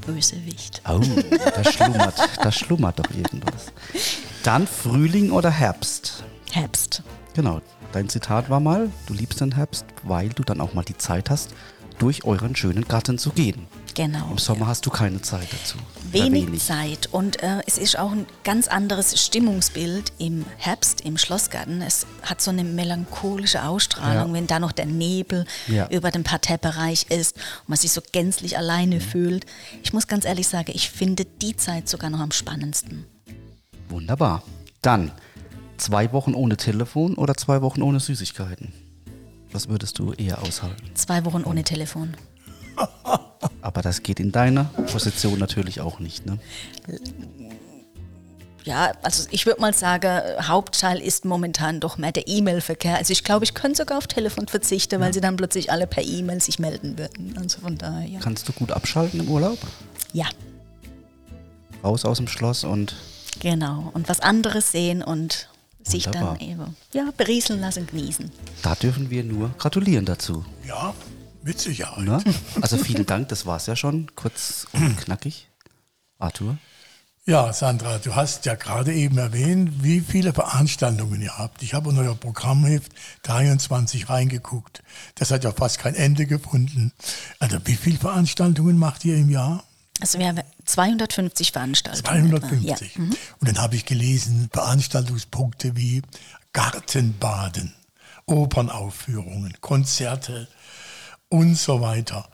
Bösewicht. 0.07 0.83
Oh, 0.89 1.01
da 1.31 1.71
schlummert, 1.71 2.15
da 2.43 2.53
schlummert 2.53 2.99
doch 2.99 3.11
irgendwas. 3.11 3.67
Dann 4.43 4.67
Frühling 4.67 5.31
oder 5.31 5.51
Herbst? 5.51 6.25
Herbst. 6.53 7.03
Genau, 7.35 7.61
dein 7.93 8.09
Zitat 8.09 8.51
war 8.51 8.61
mal, 8.61 8.91
du 9.07 9.15
liebst 9.15 9.41
den 9.41 9.55
Herbst, 9.55 9.85
weil 10.03 10.31
du 10.31 10.43
dann 10.43 10.61
auch 10.61 10.75
mal 10.75 10.85
die 10.85 10.97
Zeit 10.97 11.31
hast, 11.31 11.51
durch 11.99 12.25
euren 12.25 12.57
schönen 12.57 12.89
Garten 12.89 13.19
zu 13.19 13.31
gehen. 13.31 13.67
Genau. 13.95 14.31
Im 14.31 14.39
Sommer 14.39 14.69
hast 14.69 14.87
du 14.87 14.91
keine 14.91 15.21
Zeit 15.21 15.49
dazu. 15.53 15.77
Oder 16.13 16.25
Wenig, 16.25 16.63
Zeit 16.63 17.09
und 17.13 17.43
äh, 17.43 17.61
es 17.67 17.77
ist 17.77 17.99
auch 17.99 18.13
ein 18.13 18.27
ganz 18.45 18.69
anderes 18.69 19.21
Stimmungsbild 19.25 20.13
im 20.19 20.45
Herbst 20.59 21.01
im 21.03 21.19
Schlossgarten. 21.19 21.83
Es 21.83 22.07
hat 22.23 22.41
so 22.41 22.51
eine 22.51 22.63
melancholische 22.65 23.65
Ausstrahlung, 23.65 24.29
Ja. 24.29 24.35
wenn 24.35 24.47
da 24.47 24.59
noch 24.61 24.73
der 24.73 24.87
Nebel 24.87 25.45
Ja. 25.67 25.89
über 25.91 26.11
dem 26.11 26.23
Parterrebereich 26.23 27.07
ist 27.11 27.37
und 27.37 27.69
man 27.71 27.79
sich 27.79 27.93
so 27.93 28.01
gänzlich 28.13 28.57
alleine 28.57 28.97
Mhm. 28.97 29.01
fühlt. 29.01 29.47
Ich 29.83 29.93
muss 29.93 30.07
ganz 30.07 30.25
ehrlich 30.25 30.47
sagen, 30.49 30.71
ich 30.75 30.89
finde 30.91 31.25
die 31.25 31.57
Zeit 31.57 31.89
sogar 31.89 32.11
noch 32.11 32.21
am 32.21 32.31
spannendsten. 32.33 33.07
Wunderbar. 33.89 34.43
Dann 34.83 35.11
zwei 35.79 36.13
Wochen 36.13 36.35
ohne 36.35 36.57
Telefon 36.57 37.15
oder 37.17 37.35
zwei 37.35 37.61
Wochen 37.61 37.83
ohne 37.83 37.99
Süßigkeiten? 38.01 38.73
Was 39.53 39.69
würdest 39.69 39.99
du 39.99 40.13
eher 40.13 40.41
aushalten? 40.43 40.91
Zwei 40.95 41.25
Wochen 41.25 41.43
ohne 41.43 41.65
Telefon. 41.65 42.17
Aber 43.63 43.83
das 43.83 44.03
geht 44.03 44.21
in 44.21 44.33
deiner 44.33 44.65
Position 44.91 45.39
natürlich 45.39 45.81
auch 45.81 45.99
nicht, 45.99 46.27
ne? 46.27 46.39
Ja, 48.65 48.93
also 49.03 49.27
ich 49.31 49.47
würde 49.47 49.61
mal 49.61 49.73
sagen, 49.73 50.21
Hauptteil 50.47 51.01
ist 51.01 51.25
momentan 51.25 51.81
doch 51.81 51.97
mehr 51.97 52.13
der 52.13 52.29
E-Mail-Verkehr. 52.29 52.97
Also 52.97 53.13
ich 53.13 53.25
glaube, 53.25 53.45
ich 53.45 53.55
könnte 53.55 53.79
sogar 53.79 53.99
auf 53.99 54.07
Telefon 54.07 54.49
verzichten, 54.49 55.01
weil 55.01 55.15
sie 55.15 55.21
dann 55.23 55.37
plötzlich 55.37 55.73
alle 55.73 55.87
per 55.87 56.03
E-Mail 56.03 56.41
sich 56.43 56.59
melden 56.59 56.99
würden. 56.99 57.37
Also 57.39 57.61
von 57.61 57.79
daher, 57.79 58.07
ja. 58.07 58.21
Kannst 58.21 58.49
du 58.49 58.53
gut 58.53 58.71
abschalten 58.71 59.21
im 59.21 59.29
Urlaub? 59.29 59.59
Ja, 60.13 60.27
Raus 61.83 62.05
aus 62.05 62.19
dem 62.19 62.29
Schloss 62.29 62.65
und 62.65 62.95
genau. 63.41 63.91
Und 63.95 64.09
was 64.09 64.21
anderes 64.21 64.71
sehen 64.71 65.03
und 65.03 65.49
sich 65.83 66.05
dann 66.05 66.15
Wunderbar. 66.15 66.41
eben 66.41 66.77
ja, 66.93 67.09
berieseln 67.17 67.61
lassen, 67.61 67.87
genießen. 67.87 68.31
da 68.63 68.75
dürfen 68.75 69.09
wir 69.09 69.25
nur 69.25 69.51
gratulieren 69.57 70.05
dazu. 70.05 70.45
Ja, 70.67 70.93
mit 71.43 71.61
Sicherheit. 71.61 72.05
Ne? 72.05 72.23
Also 72.61 72.77
vielen 72.77 73.07
Dank, 73.07 73.29
das 73.29 73.47
war's 73.47 73.67
ja 73.67 73.77
schon. 73.77 74.15
Kurz 74.15 74.67
und 74.73 74.97
knackig. 74.99 75.49
Arthur? 76.19 76.59
Ja, 77.27 77.53
Sandra, 77.53 77.99
du 77.99 78.17
hast 78.17 78.47
ja 78.47 78.55
gerade 78.55 78.93
eben 78.93 79.19
erwähnt, 79.19 79.85
wie 79.85 80.01
viele 80.01 80.33
Veranstaltungen 80.33 81.21
ihr 81.21 81.37
habt. 81.39 81.63
Ich 81.63 81.75
habe 81.75 81.91
in 81.91 81.99
euer 81.99 82.15
Programmheft 82.15 82.93
23 83.23 84.09
reingeguckt. 84.09 84.83
Das 85.17 85.31
hat 85.31 85.45
ja 85.45 85.53
fast 85.53 85.79
kein 85.79 85.95
Ende 85.95 86.27
gefunden. 86.27 86.93
Also 87.39 87.59
wie 87.65 87.77
viele 87.77 87.99
Veranstaltungen 87.99 88.79
macht 88.79 89.05
ihr 89.05 89.17
im 89.17 89.29
Jahr? 89.29 89.65
Also 90.01 90.19
wir 90.19 90.29
haben 90.29 90.41
250 90.65 91.53
Veranstaltungen. 91.53 92.35
etwa. 92.35 92.49
250. 92.49 92.95
Ja. 92.97 93.01
Mhm. 93.03 93.17
Und 93.39 93.49
dann 93.49 93.59
habe 93.59 93.77
ich 93.77 93.85
gelesen, 93.85 94.49
Veranstaltungspunkte 94.53 95.77
wie 95.77 96.03
Gartenbaden, 96.53 97.75
Opernaufführungen, 98.27 99.55
Konzerte 99.61 100.49
und 101.31 101.55
so 101.55 101.81
weiter. 101.81 102.29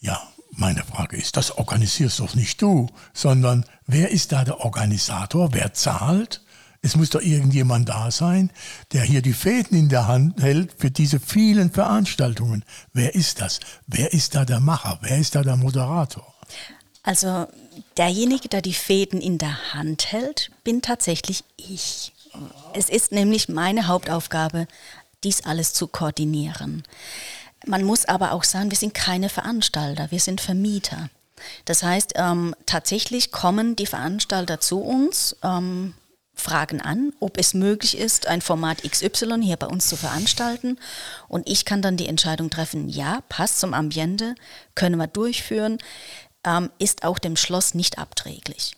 Ja, 0.00 0.22
meine 0.52 0.84
Frage 0.84 1.16
ist, 1.16 1.36
das 1.36 1.58
organisierst 1.58 2.20
doch 2.20 2.34
nicht 2.34 2.62
du, 2.62 2.88
sondern 3.12 3.64
wer 3.86 4.10
ist 4.10 4.30
da 4.30 4.44
der 4.44 4.60
Organisator? 4.60 5.52
Wer 5.52 5.72
zahlt? 5.72 6.44
Es 6.82 6.96
muss 6.96 7.10
doch 7.10 7.22
irgendjemand 7.22 7.88
da 7.88 8.10
sein, 8.10 8.50
der 8.92 9.02
hier 9.02 9.22
die 9.22 9.32
Fäden 9.32 9.78
in 9.78 9.88
der 9.88 10.08
Hand 10.08 10.42
hält 10.42 10.74
für 10.76 10.90
diese 10.90 11.20
vielen 11.20 11.70
Veranstaltungen. 11.70 12.64
Wer 12.92 13.14
ist 13.14 13.40
das? 13.40 13.60
Wer 13.86 14.12
ist 14.12 14.34
da 14.34 14.44
der 14.44 14.60
Macher? 14.60 14.98
Wer 15.00 15.18
ist 15.18 15.36
da 15.36 15.42
der 15.42 15.56
Moderator? 15.56 16.34
Also 17.04 17.46
derjenige, 17.96 18.48
der 18.48 18.62
die 18.62 18.74
Fäden 18.74 19.20
in 19.20 19.38
der 19.38 19.74
Hand 19.74 20.12
hält, 20.12 20.50
bin 20.64 20.82
tatsächlich 20.82 21.44
ich. 21.56 22.12
Es 22.74 22.88
ist 22.88 23.12
nämlich 23.12 23.48
meine 23.48 23.86
Hauptaufgabe, 23.86 24.66
dies 25.22 25.44
alles 25.44 25.72
zu 25.72 25.86
koordinieren. 25.86 26.82
Man 27.66 27.84
muss 27.84 28.04
aber 28.06 28.32
auch 28.32 28.44
sagen, 28.44 28.70
wir 28.70 28.78
sind 28.78 28.94
keine 28.94 29.28
Veranstalter, 29.28 30.10
wir 30.10 30.20
sind 30.20 30.40
Vermieter. 30.40 31.08
Das 31.64 31.82
heißt, 31.82 32.12
ähm, 32.16 32.54
tatsächlich 32.66 33.32
kommen 33.32 33.76
die 33.76 33.86
Veranstalter 33.86 34.60
zu 34.60 34.80
uns, 34.80 35.36
ähm, 35.42 35.94
fragen 36.34 36.80
an, 36.80 37.12
ob 37.20 37.38
es 37.38 37.54
möglich 37.54 37.96
ist, 37.96 38.26
ein 38.26 38.40
Format 38.40 38.82
XY 38.82 39.42
hier 39.42 39.56
bei 39.56 39.66
uns 39.66 39.86
zu 39.86 39.96
veranstalten. 39.96 40.78
Und 41.28 41.48
ich 41.48 41.64
kann 41.64 41.82
dann 41.82 41.96
die 41.96 42.08
Entscheidung 42.08 42.50
treffen, 42.50 42.88
ja, 42.88 43.20
passt 43.28 43.60
zum 43.60 43.74
Ambiente, 43.74 44.34
können 44.74 44.96
wir 44.96 45.06
durchführen, 45.06 45.78
ähm, 46.44 46.70
ist 46.78 47.04
auch 47.04 47.18
dem 47.18 47.36
Schloss 47.36 47.74
nicht 47.74 47.98
abträglich. 47.98 48.74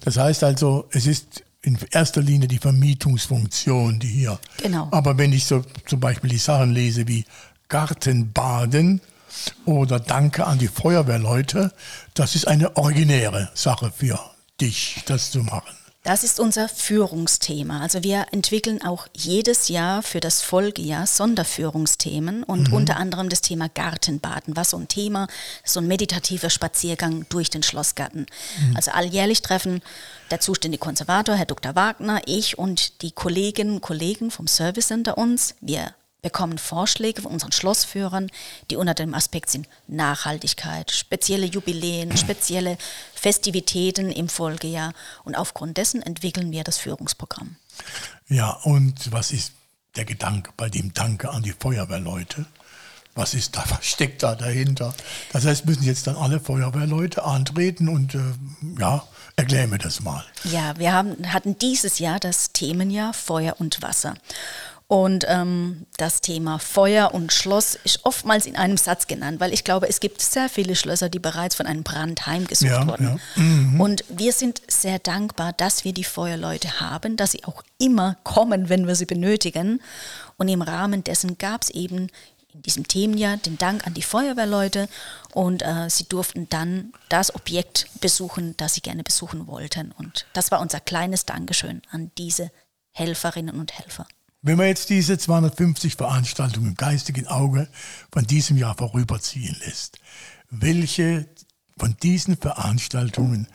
Das 0.00 0.16
heißt 0.16 0.44
also, 0.44 0.88
es 0.90 1.06
ist 1.06 1.44
in 1.62 1.78
erster 1.92 2.22
Linie 2.22 2.48
die 2.48 2.58
Vermietungsfunktion, 2.58 4.00
die 4.00 4.08
hier. 4.08 4.38
Genau. 4.58 4.88
Aber 4.90 5.16
wenn 5.16 5.32
ich 5.32 5.46
so 5.46 5.62
zum 5.86 6.00
Beispiel 6.00 6.30
die 6.30 6.38
Sachen 6.38 6.72
lese 6.72 7.06
wie 7.06 7.24
Gartenbaden 7.72 9.00
oder 9.64 9.98
Danke 9.98 10.46
an 10.46 10.58
die 10.58 10.68
Feuerwehrleute, 10.68 11.72
das 12.12 12.34
ist 12.34 12.46
eine 12.46 12.76
originäre 12.76 13.50
Sache 13.54 13.90
für 13.96 14.20
dich, 14.60 15.02
das 15.06 15.30
zu 15.30 15.38
machen. 15.38 15.72
Das 16.04 16.22
ist 16.22 16.38
unser 16.38 16.68
Führungsthema. 16.68 17.80
Also 17.80 18.02
wir 18.02 18.26
entwickeln 18.32 18.82
auch 18.84 19.06
jedes 19.14 19.68
Jahr 19.68 20.02
für 20.02 20.20
das 20.20 20.42
Folgejahr 20.42 21.06
Sonderführungsthemen 21.06 22.42
und 22.42 22.72
unter 22.72 22.96
anderem 22.96 23.30
das 23.30 23.40
Thema 23.40 23.68
Gartenbaden, 23.68 24.54
was 24.54 24.70
so 24.70 24.76
ein 24.76 24.88
Thema, 24.88 25.28
so 25.64 25.80
ein 25.80 25.86
meditativer 25.86 26.50
Spaziergang 26.50 27.24
durch 27.30 27.50
den 27.50 27.62
Schlossgarten. 27.62 28.26
Also 28.74 28.90
alljährlich 28.90 29.40
treffen 29.40 29.80
der 30.30 30.40
zuständige 30.40 30.80
Konservator, 30.80 31.36
Herr 31.36 31.46
Dr. 31.46 31.74
Wagner, 31.74 32.20
ich 32.26 32.58
und 32.58 33.00
die 33.00 33.12
Kolleginnen 33.12 33.76
und 33.76 33.80
Kollegen 33.80 34.30
vom 34.30 34.48
Service 34.48 34.88
Center 34.88 35.16
uns. 35.16 35.54
Wir 35.60 35.94
bekommen 36.22 36.56
Vorschläge 36.56 37.22
von 37.22 37.32
unseren 37.32 37.52
Schlossführern, 37.52 38.30
die 38.70 38.76
unter 38.76 38.94
dem 38.94 39.12
Aspekt 39.12 39.50
sind 39.50 39.68
Nachhaltigkeit, 39.88 40.90
spezielle 40.92 41.46
Jubiläen, 41.46 42.16
spezielle 42.16 42.78
Festivitäten 43.14 44.10
im 44.10 44.28
Folgejahr. 44.28 44.94
Und 45.24 45.34
aufgrund 45.34 45.76
dessen 45.76 46.00
entwickeln 46.00 46.52
wir 46.52 46.64
das 46.64 46.78
Führungsprogramm. 46.78 47.56
Ja, 48.28 48.50
und 48.62 49.12
was 49.12 49.32
ist 49.32 49.52
der 49.96 50.04
Gedanke 50.04 50.52
bei 50.56 50.68
dem 50.68 50.94
Danke 50.94 51.30
an 51.30 51.42
die 51.42 51.52
Feuerwehrleute? 51.58 52.46
Was 53.14 53.34
ist 53.34 53.56
da, 53.56 53.64
was 53.68 53.84
steckt 53.84 54.22
da 54.22 54.36
dahinter? 54.36 54.94
Das 55.32 55.44
heißt, 55.44 55.66
müssen 55.66 55.82
jetzt 55.82 56.06
dann 56.06 56.16
alle 56.16 56.40
Feuerwehrleute 56.40 57.24
antreten 57.24 57.88
und 57.88 58.14
äh, 58.14 58.20
ja, 58.78 59.06
erklär 59.36 59.66
mir 59.66 59.78
das 59.78 60.00
mal. 60.00 60.24
Ja, 60.44 60.78
wir 60.78 60.92
haben, 60.92 61.32
hatten 61.32 61.58
dieses 61.58 61.98
Jahr 61.98 62.20
das 62.20 62.52
Themenjahr 62.52 63.12
Feuer 63.12 63.56
und 63.58 63.82
Wasser. 63.82 64.14
Und 64.92 65.24
ähm, 65.26 65.86
das 65.96 66.20
Thema 66.20 66.58
Feuer 66.58 67.14
und 67.14 67.32
Schloss 67.32 67.78
ist 67.82 68.04
oftmals 68.04 68.44
in 68.44 68.56
einem 68.56 68.76
Satz 68.76 69.06
genannt, 69.06 69.40
weil 69.40 69.54
ich 69.54 69.64
glaube, 69.64 69.88
es 69.88 70.00
gibt 70.00 70.20
sehr 70.20 70.50
viele 70.50 70.76
Schlösser, 70.76 71.08
die 71.08 71.18
bereits 71.18 71.54
von 71.54 71.64
einem 71.64 71.82
Brand 71.82 72.26
heimgesucht 72.26 72.70
Ja, 72.70 72.86
wurden. 72.86 73.18
Und 73.80 74.04
wir 74.10 74.34
sind 74.34 74.60
sehr 74.68 74.98
dankbar, 74.98 75.54
dass 75.54 75.86
wir 75.86 75.94
die 75.94 76.04
Feuerleute 76.04 76.78
haben, 76.78 77.16
dass 77.16 77.32
sie 77.32 77.42
auch 77.44 77.62
immer 77.78 78.18
kommen, 78.22 78.68
wenn 78.68 78.86
wir 78.86 78.94
sie 78.94 79.06
benötigen. 79.06 79.80
Und 80.36 80.48
im 80.48 80.60
Rahmen 80.60 81.02
dessen 81.02 81.38
gab 81.38 81.62
es 81.62 81.70
eben 81.70 82.08
in 82.52 82.60
diesem 82.60 82.86
Themenjahr 82.86 83.38
den 83.38 83.56
Dank 83.56 83.86
an 83.86 83.94
die 83.94 84.02
Feuerwehrleute 84.02 84.90
und 85.32 85.62
äh, 85.62 85.88
sie 85.88 86.04
durften 86.04 86.50
dann 86.50 86.92
das 87.08 87.34
Objekt 87.34 87.86
besuchen, 88.02 88.58
das 88.58 88.74
sie 88.74 88.82
gerne 88.82 89.04
besuchen 89.04 89.46
wollten. 89.46 89.90
Und 89.92 90.26
das 90.34 90.50
war 90.50 90.60
unser 90.60 90.80
kleines 90.80 91.24
Dankeschön 91.24 91.80
an 91.90 92.10
diese 92.18 92.50
Helferinnen 92.90 93.58
und 93.58 93.72
Helfer. 93.72 94.06
Wenn 94.44 94.56
man 94.56 94.66
jetzt 94.66 94.90
diese 94.90 95.18
250 95.18 95.94
Veranstaltungen 95.94 96.70
im 96.70 96.74
geistigen 96.74 97.28
Auge 97.28 97.68
von 98.10 98.26
diesem 98.26 98.56
Jahr 98.56 98.76
vorüberziehen 98.76 99.56
lässt, 99.64 100.00
welche 100.50 101.26
von 101.78 101.96
diesen 102.02 102.36
Veranstaltungen 102.36 103.46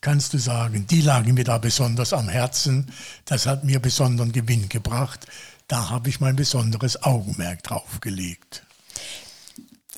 kannst 0.00 0.34
du 0.34 0.38
sagen, 0.38 0.88
die 0.88 1.00
lagen 1.00 1.34
mir 1.34 1.44
da 1.44 1.58
besonders 1.58 2.12
am 2.12 2.28
Herzen, 2.28 2.90
das 3.24 3.46
hat 3.46 3.62
mir 3.62 3.78
besonderen 3.78 4.32
Gewinn 4.32 4.68
gebracht, 4.68 5.28
da 5.68 5.90
habe 5.90 6.08
ich 6.08 6.18
mein 6.18 6.34
besonderes 6.34 7.04
Augenmerk 7.04 7.62
drauf 7.62 8.00
gelegt. 8.00 8.64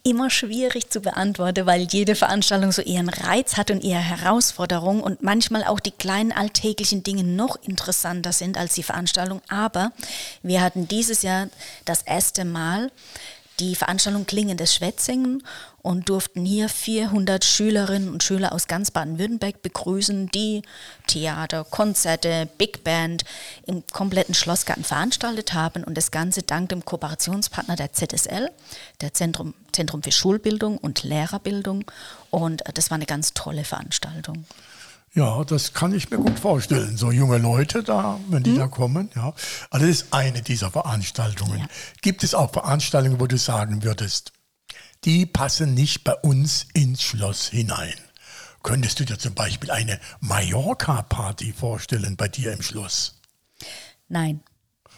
Immer 0.06 0.28
schwierig 0.28 0.90
zu 0.90 1.00
beantworten, 1.00 1.64
weil 1.64 1.88
jede 1.90 2.14
Veranstaltung 2.14 2.72
so 2.72 2.82
ihren 2.82 3.08
Reiz 3.08 3.56
hat 3.56 3.70
und 3.70 3.82
ihre 3.82 4.00
Herausforderung 4.00 5.02
und 5.02 5.22
manchmal 5.22 5.64
auch 5.64 5.80
die 5.80 5.92
kleinen 5.92 6.30
alltäglichen 6.30 7.02
Dinge 7.02 7.24
noch 7.24 7.56
interessanter 7.62 8.32
sind 8.32 8.58
als 8.58 8.74
die 8.74 8.82
Veranstaltung. 8.82 9.40
Aber 9.48 9.92
wir 10.42 10.60
hatten 10.60 10.86
dieses 10.88 11.22
Jahr 11.22 11.48
das 11.86 12.02
erste 12.02 12.44
Mal 12.44 12.92
die 13.60 13.76
Veranstaltung 13.76 14.26
Klingendes 14.26 14.74
Schwetzingen 14.74 15.42
und 15.82 16.08
durften 16.08 16.44
hier 16.44 16.68
400 16.68 17.44
Schülerinnen 17.44 18.08
und 18.08 18.22
Schüler 18.22 18.52
aus 18.52 18.66
ganz 18.66 18.90
Baden-Württemberg 18.90 19.62
begrüßen, 19.62 20.28
die 20.28 20.62
Theater, 21.06 21.64
Konzerte, 21.64 22.48
Big 22.58 22.84
Band 22.84 23.24
im 23.66 23.84
kompletten 23.92 24.34
Schlossgarten 24.34 24.84
veranstaltet 24.84 25.52
haben 25.52 25.84
und 25.84 25.96
das 25.96 26.10
Ganze 26.10 26.42
dank 26.42 26.70
dem 26.70 26.84
Kooperationspartner 26.84 27.76
der 27.76 27.92
ZSL, 27.92 28.50
der 29.00 29.14
Zentrum, 29.14 29.54
Zentrum 29.72 30.02
für 30.02 30.12
Schulbildung 30.12 30.78
und 30.78 31.02
Lehrerbildung 31.02 31.84
und 32.30 32.62
das 32.74 32.90
war 32.90 32.96
eine 32.96 33.06
ganz 33.06 33.34
tolle 33.34 33.64
Veranstaltung. 33.64 34.46
Ja, 35.14 35.44
das 35.44 35.72
kann 35.72 35.94
ich 35.94 36.10
mir 36.10 36.16
gut 36.16 36.38
vorstellen. 36.40 36.96
So 36.96 37.12
junge 37.12 37.38
Leute 37.38 37.84
da, 37.84 38.18
wenn 38.28 38.42
die 38.42 38.50
hm? 38.50 38.58
da 38.58 38.66
kommen, 38.66 39.10
ja. 39.14 39.32
Also 39.70 39.86
das 39.86 39.96
ist 39.96 40.12
eine 40.12 40.42
dieser 40.42 40.72
Veranstaltungen. 40.72 41.60
Ja. 41.60 41.66
Gibt 42.02 42.24
es 42.24 42.34
auch 42.34 42.52
Veranstaltungen, 42.52 43.20
wo 43.20 43.28
du 43.28 43.38
sagen 43.38 43.84
würdest, 43.84 44.32
die 45.04 45.24
passen 45.24 45.74
nicht 45.74 46.02
bei 46.02 46.14
uns 46.14 46.66
ins 46.74 47.02
Schloss 47.02 47.46
hinein? 47.46 47.94
Könntest 48.64 48.98
du 48.98 49.04
dir 49.04 49.18
zum 49.18 49.34
Beispiel 49.34 49.70
eine 49.70 50.00
Mallorca-Party 50.20 51.52
vorstellen 51.52 52.16
bei 52.16 52.26
dir 52.26 52.52
im 52.52 52.62
Schloss? 52.62 53.20
Nein. 54.08 54.40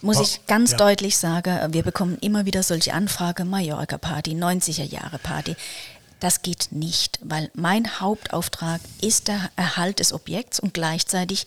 Muss 0.02 0.20
ich 0.20 0.46
ganz 0.46 0.72
ja. 0.72 0.76
deutlich 0.76 1.16
sagen, 1.16 1.72
wir 1.72 1.82
bekommen 1.82 2.18
immer 2.20 2.44
wieder 2.44 2.62
solche 2.62 2.92
Anfragen, 2.92 3.48
Mallorca-Party, 3.48 4.32
90er-Jahre-Party. 4.32 5.56
Das 6.20 6.42
geht 6.42 6.68
nicht, 6.70 7.18
weil 7.22 7.50
mein 7.54 8.00
Hauptauftrag 8.00 8.80
ist 9.00 9.28
der 9.28 9.50
Erhalt 9.56 9.98
des 10.00 10.12
Objekts 10.12 10.60
und 10.60 10.72
gleichzeitig 10.74 11.44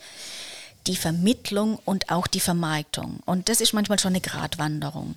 die 0.87 0.95
Vermittlung 0.95 1.79
und 1.85 2.09
auch 2.09 2.27
die 2.27 2.39
Vermarktung. 2.39 3.19
Und 3.25 3.49
das 3.49 3.61
ist 3.61 3.73
manchmal 3.73 3.99
schon 3.99 4.13
eine 4.13 4.21
Gratwanderung. 4.21 5.15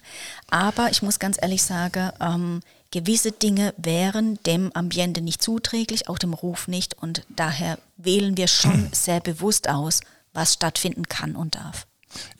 Aber 0.50 0.90
ich 0.90 1.02
muss 1.02 1.18
ganz 1.18 1.38
ehrlich 1.40 1.62
sagen, 1.62 2.10
ähm, 2.20 2.60
gewisse 2.90 3.32
Dinge 3.32 3.74
wären 3.76 4.38
dem 4.44 4.70
Ambiente 4.74 5.20
nicht 5.20 5.42
zuträglich, 5.42 6.08
auch 6.08 6.18
dem 6.18 6.34
Ruf 6.34 6.68
nicht. 6.68 6.94
Und 7.00 7.24
daher 7.28 7.78
wählen 7.96 8.36
wir 8.36 8.48
schon 8.48 8.88
sehr 8.92 9.20
bewusst 9.20 9.68
aus, 9.68 10.00
was 10.32 10.54
stattfinden 10.54 11.08
kann 11.08 11.36
und 11.36 11.54
darf. 11.54 11.86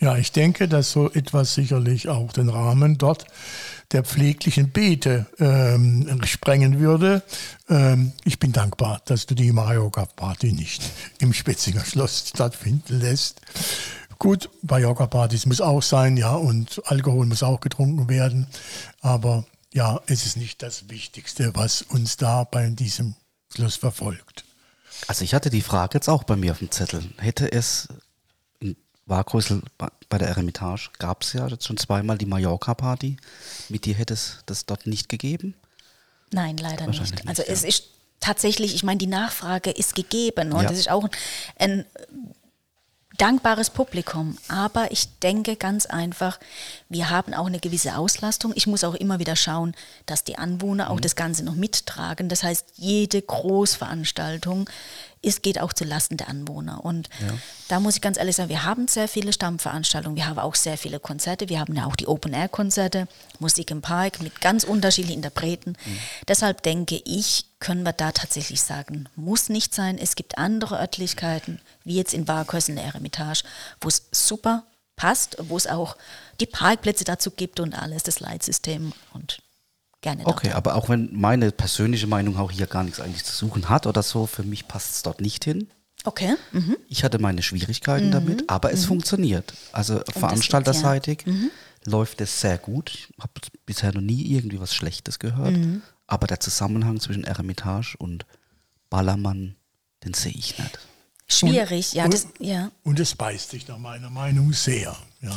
Ja, 0.01 0.17
ich 0.17 0.33
denke, 0.33 0.69
dass 0.69 0.91
so 0.93 1.11
etwas 1.11 1.55
sicherlich 1.55 2.09
auch 2.09 2.33
den 2.33 2.51
Rahmen 2.51 2.99
dort 2.99 3.25
der 3.93 4.05
pfleglichen 4.05 4.71
Beete 4.71 5.27
ähm, 5.39 6.21
sprengen 6.25 6.79
würde. 6.81 7.23
Ähm, 7.69 8.13
ich 8.25 8.39
bin 8.39 8.53
dankbar, 8.53 9.03
dass 9.05 9.27
du 9.27 9.35
die 9.35 9.53
Mallorca-Party 9.53 10.53
nicht 10.53 10.83
im 11.19 11.33
Spitzinger 11.33 11.85
Schloss 11.85 12.29
stattfinden 12.29 13.01
lässt. 13.01 13.41
Gut, 14.19 14.51
Mallorca-Partys 14.63 15.47
muss 15.47 15.61
auch 15.61 15.83
sein, 15.83 16.17
ja, 16.17 16.35
und 16.35 16.81
Alkohol 16.87 17.27
muss 17.27 17.43
auch 17.43 17.61
getrunken 17.61 18.09
werden. 18.09 18.47
Aber 19.01 19.45
ja, 19.73 20.01
es 20.07 20.27
ist 20.27 20.37
nicht 20.37 20.63
das 20.63 20.89
Wichtigste, 20.89 21.55
was 21.55 21.83
uns 21.83 22.17
da 22.17 22.45
bei 22.45 22.69
diesem 22.69 23.15
Schluss 23.55 23.77
verfolgt. 23.77 24.45
Also 25.09 25.25
ich 25.25 25.35
hatte 25.35 25.51
die 25.51 25.63
Frage 25.63 25.95
jetzt 25.95 26.09
auch 26.09 26.25
bei 26.25 26.37
mir 26.37 26.53
auf 26.53 26.59
dem 26.59 26.71
Zettel. 26.71 27.03
Hätte 27.19 27.51
es 27.51 27.89
Warkhäusl 29.07 29.63
bei 30.13 30.19
der 30.19 30.29
Eremitage 30.29 30.91
gab 30.99 31.23
es 31.23 31.33
ja 31.33 31.49
schon 31.59 31.79
zweimal 31.79 32.19
die 32.19 32.27
Mallorca-Party. 32.27 33.17
Mit 33.71 33.87
dir 33.87 33.95
hätte 33.95 34.13
es 34.13 34.41
das 34.45 34.67
dort 34.67 34.87
nicht 34.87 35.09
gegeben? 35.09 35.55
Nein, 36.31 36.59
leider 36.59 36.87
nicht. 36.87 37.01
nicht. 37.01 37.27
Also 37.27 37.43
ja. 37.43 37.49
es 37.49 37.65
ist 37.65 37.85
tatsächlich, 38.21 38.75
ich 38.75 38.83
meine, 38.83 38.99
die 38.99 39.07
Nachfrage 39.07 39.71
ist 39.71 39.95
gegeben 39.95 40.53
und 40.53 40.65
ja. 40.65 40.69
das 40.69 40.79
ist 40.79 40.91
auch 40.91 41.09
ein 41.59 41.87
dankbares 43.17 43.71
Publikum. 43.71 44.37
Aber 44.49 44.93
ich 44.93 45.19
denke 45.21 45.57
ganz 45.57 45.87
einfach, 45.87 46.39
wir 46.91 47.09
haben 47.09 47.33
auch 47.33 47.47
eine 47.47 47.59
gewisse 47.59 47.97
Auslastung. 47.97 48.53
Ich 48.55 48.67
muss 48.67 48.85
auch 48.85 48.95
immer 48.95 49.19
wieder 49.19 49.35
schauen, 49.35 49.75
dass 50.05 50.25
die 50.25 50.37
Anwohner 50.37 50.91
auch 50.91 50.97
mhm. 50.97 51.03
das 51.03 51.17
Ganze 51.17 51.43
noch 51.43 51.55
mittragen. 51.55 52.29
Das 52.29 52.43
heißt, 52.43 52.67
jede 52.77 53.23
Großveranstaltung 53.23 54.69
es 55.23 55.43
geht 55.43 55.61
auch 55.61 55.73
zu 55.73 55.85
Lasten 55.85 56.17
der 56.17 56.29
Anwohner. 56.29 56.85
Und 56.85 57.09
ja. 57.21 57.35
da 57.69 57.81
muss 57.81 57.97
ich 57.97 58.01
ganz 58.01 58.19
ehrlich 58.19 58.37
sagen, 58.37 58.49
wir 58.49 58.65
haben 58.65 58.89
sehr 58.89 59.09
viele 59.09 59.33
Stammveranstaltungen, 59.33 60.17
wir 60.17 60.27
haben 60.27 60.39
auch 60.39 60.55
sehr 60.55 60.77
viele 60.77 60.99
Konzerte, 61.01 61.49
wir 61.49 61.61
haben 61.61 61.75
ja 61.75 61.87
auch 61.87 61.97
die 61.97 62.09
Open-Air-Konzerte, 62.09 63.07
Musik 63.39 63.71
im 63.71 63.83
Park 63.83 64.21
mit 64.21 64.41
ganz 64.41 64.65
unterschiedlichen 64.65 65.19
Interpreten. 65.19 65.71
Mhm. 65.71 65.99
Deshalb 66.29 66.63
denke 66.63 67.01
ich, 67.05 67.47
können 67.61 67.85
wir 67.85 67.93
da 67.93 68.11
tatsächlich 68.13 68.63
sagen, 68.63 69.09
muss 69.15 69.49
nicht 69.49 69.75
sein. 69.75 69.99
Es 69.99 70.17
gibt 70.17 70.39
andere 70.39 70.81
Örtlichkeiten, 70.81 71.61
wie 71.85 71.97
jetzt 71.97 72.15
in 72.15 72.25
Barkhäusen 72.25 72.75
der 72.75 72.85
Eremitage, 72.85 73.45
wo 73.81 73.89
es 73.89 74.09
super 74.11 74.65
passt, 74.97 75.37
wo 75.39 75.57
es 75.57 75.67
auch 75.67 75.97
die 76.41 76.47
Parkplätze 76.47 77.05
dazu 77.05 77.31
gibt 77.31 77.61
und 77.61 77.75
alles, 77.75 78.03
das 78.03 78.21
Leitsystem 78.21 78.93
und 79.13 79.41
gerne 80.03 80.25
dort. 80.25 80.37
Okay, 80.37 80.53
aber 80.53 80.75
auch 80.75 80.89
wenn 80.91 81.09
meine 81.13 81.51
persönliche 81.51 82.07
Meinung 82.07 82.37
auch 82.37 82.51
hier 82.51 82.67
gar 82.67 82.85
nichts 82.85 83.01
eigentlich 83.01 83.25
zu 83.25 83.35
suchen 83.35 83.71
hat 83.71 83.87
oder 83.87 84.03
so, 84.03 84.27
für 84.27 84.43
mich 84.43 84.69
passt 84.69 84.97
es 84.97 85.03
dort 85.03 85.21
nicht 85.21 85.45
hin. 85.45 85.69
Okay. 86.05 86.35
Mhm. 86.51 86.77
Ich 86.89 87.05
hatte 87.05 87.19
meine 87.19 87.43
Schwierigkeiten 87.43 88.09
mhm. 88.09 88.13
damit, 88.13 88.51
aber 88.51 88.73
es 88.73 88.83
mhm. 88.83 88.89
funktioniert. 88.89 89.55
Also 89.73 89.99
Und 89.99 90.13
veranstalterseitig 90.13 91.23
ja. 91.25 91.33
Mhm. 91.33 91.51
läuft 91.87 92.21
es 92.21 92.41
sehr 92.41 92.59
gut. 92.59 92.91
Ich 92.91 93.09
habe 93.19 93.33
bisher 93.65 93.93
noch 93.95 94.01
nie 94.01 94.33
irgendwie 94.33 94.61
was 94.61 94.75
Schlechtes 94.75 95.19
gehört. 95.19 95.57
Mhm. 95.57 95.83
Aber 96.07 96.27
der 96.27 96.41
Zusammenhang 96.41 97.01
zwischen 97.01 97.25
Eremitage 97.25 97.97
und 97.99 98.27
Ballermann, 98.91 99.55
den 100.05 100.13
sehe 100.13 100.33
ich 100.33 100.59
nicht. 100.59 100.79
Schwierig, 101.29 101.93
und, 101.93 101.95
ja, 101.95 102.05
und, 102.05 102.15
das, 102.15 102.27
ja. 102.41 102.71
Und 102.83 103.01
es 103.01 103.15
beißt 103.15 103.51
sich 103.51 103.67
nach 103.69 103.79
meiner 103.79 104.11
Meinung 104.11 104.53
sehr. 104.53 104.95
Ja. 105.23 105.37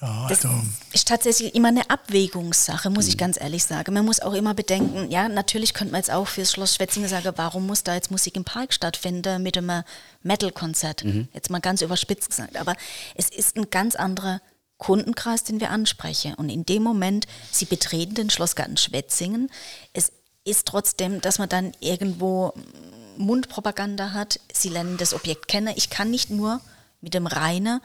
Ja, 0.00 0.26
das 0.28 0.44
also. 0.44 0.60
ist 0.92 1.08
tatsächlich 1.08 1.54
immer 1.54 1.68
eine 1.68 1.88
Abwägungssache, 1.88 2.90
muss 2.90 3.08
ich 3.08 3.14
mhm. 3.14 3.20
ganz 3.20 3.40
ehrlich 3.40 3.64
sagen. 3.64 3.94
Man 3.94 4.04
muss 4.04 4.20
auch 4.20 4.34
immer 4.34 4.52
bedenken, 4.52 5.10
ja, 5.10 5.28
natürlich 5.28 5.72
könnte 5.72 5.92
man 5.92 6.00
jetzt 6.00 6.10
auch 6.10 6.26
fürs 6.26 6.52
Schloss 6.52 6.74
Schwetzingen 6.74 7.08
sagen, 7.08 7.32
warum 7.36 7.66
muss 7.66 7.82
da 7.82 7.94
jetzt 7.94 8.10
Musik 8.10 8.36
im 8.36 8.44
Park 8.44 8.74
stattfinden 8.74 9.42
mit 9.42 9.56
einem 9.56 9.84
Metal-Konzert? 10.22 11.04
Mhm. 11.04 11.28
Jetzt 11.32 11.50
mal 11.50 11.60
ganz 11.60 11.80
überspitzt 11.80 12.28
gesagt. 12.28 12.56
Aber 12.58 12.76
es 13.14 13.30
ist 13.30 13.56
ein 13.56 13.70
ganz 13.70 13.96
anderer 13.96 14.42
Kundenkreis, 14.76 15.44
den 15.44 15.60
wir 15.60 15.70
ansprechen. 15.70 16.34
Und 16.34 16.50
in 16.50 16.66
dem 16.66 16.82
Moment, 16.82 17.26
Sie 17.50 17.64
betreten 17.64 18.14
den 18.14 18.28
Schlossgarten 18.28 18.76
Schwetzingen, 18.76 19.50
es 19.94 20.12
ist 20.44 20.66
trotzdem, 20.66 21.22
dass 21.22 21.38
man 21.38 21.48
dann 21.48 21.72
irgendwo 21.80 22.52
Mundpropaganda 23.16 24.12
hat. 24.12 24.40
Sie 24.52 24.68
lernen 24.68 24.98
das 24.98 25.14
Objekt 25.14 25.48
kennen. 25.48 25.72
Ich 25.74 25.90
kann 25.90 26.10
nicht 26.10 26.30
nur 26.30 26.60
mit 27.00 27.14
dem 27.14 27.26
reinen 27.26 27.80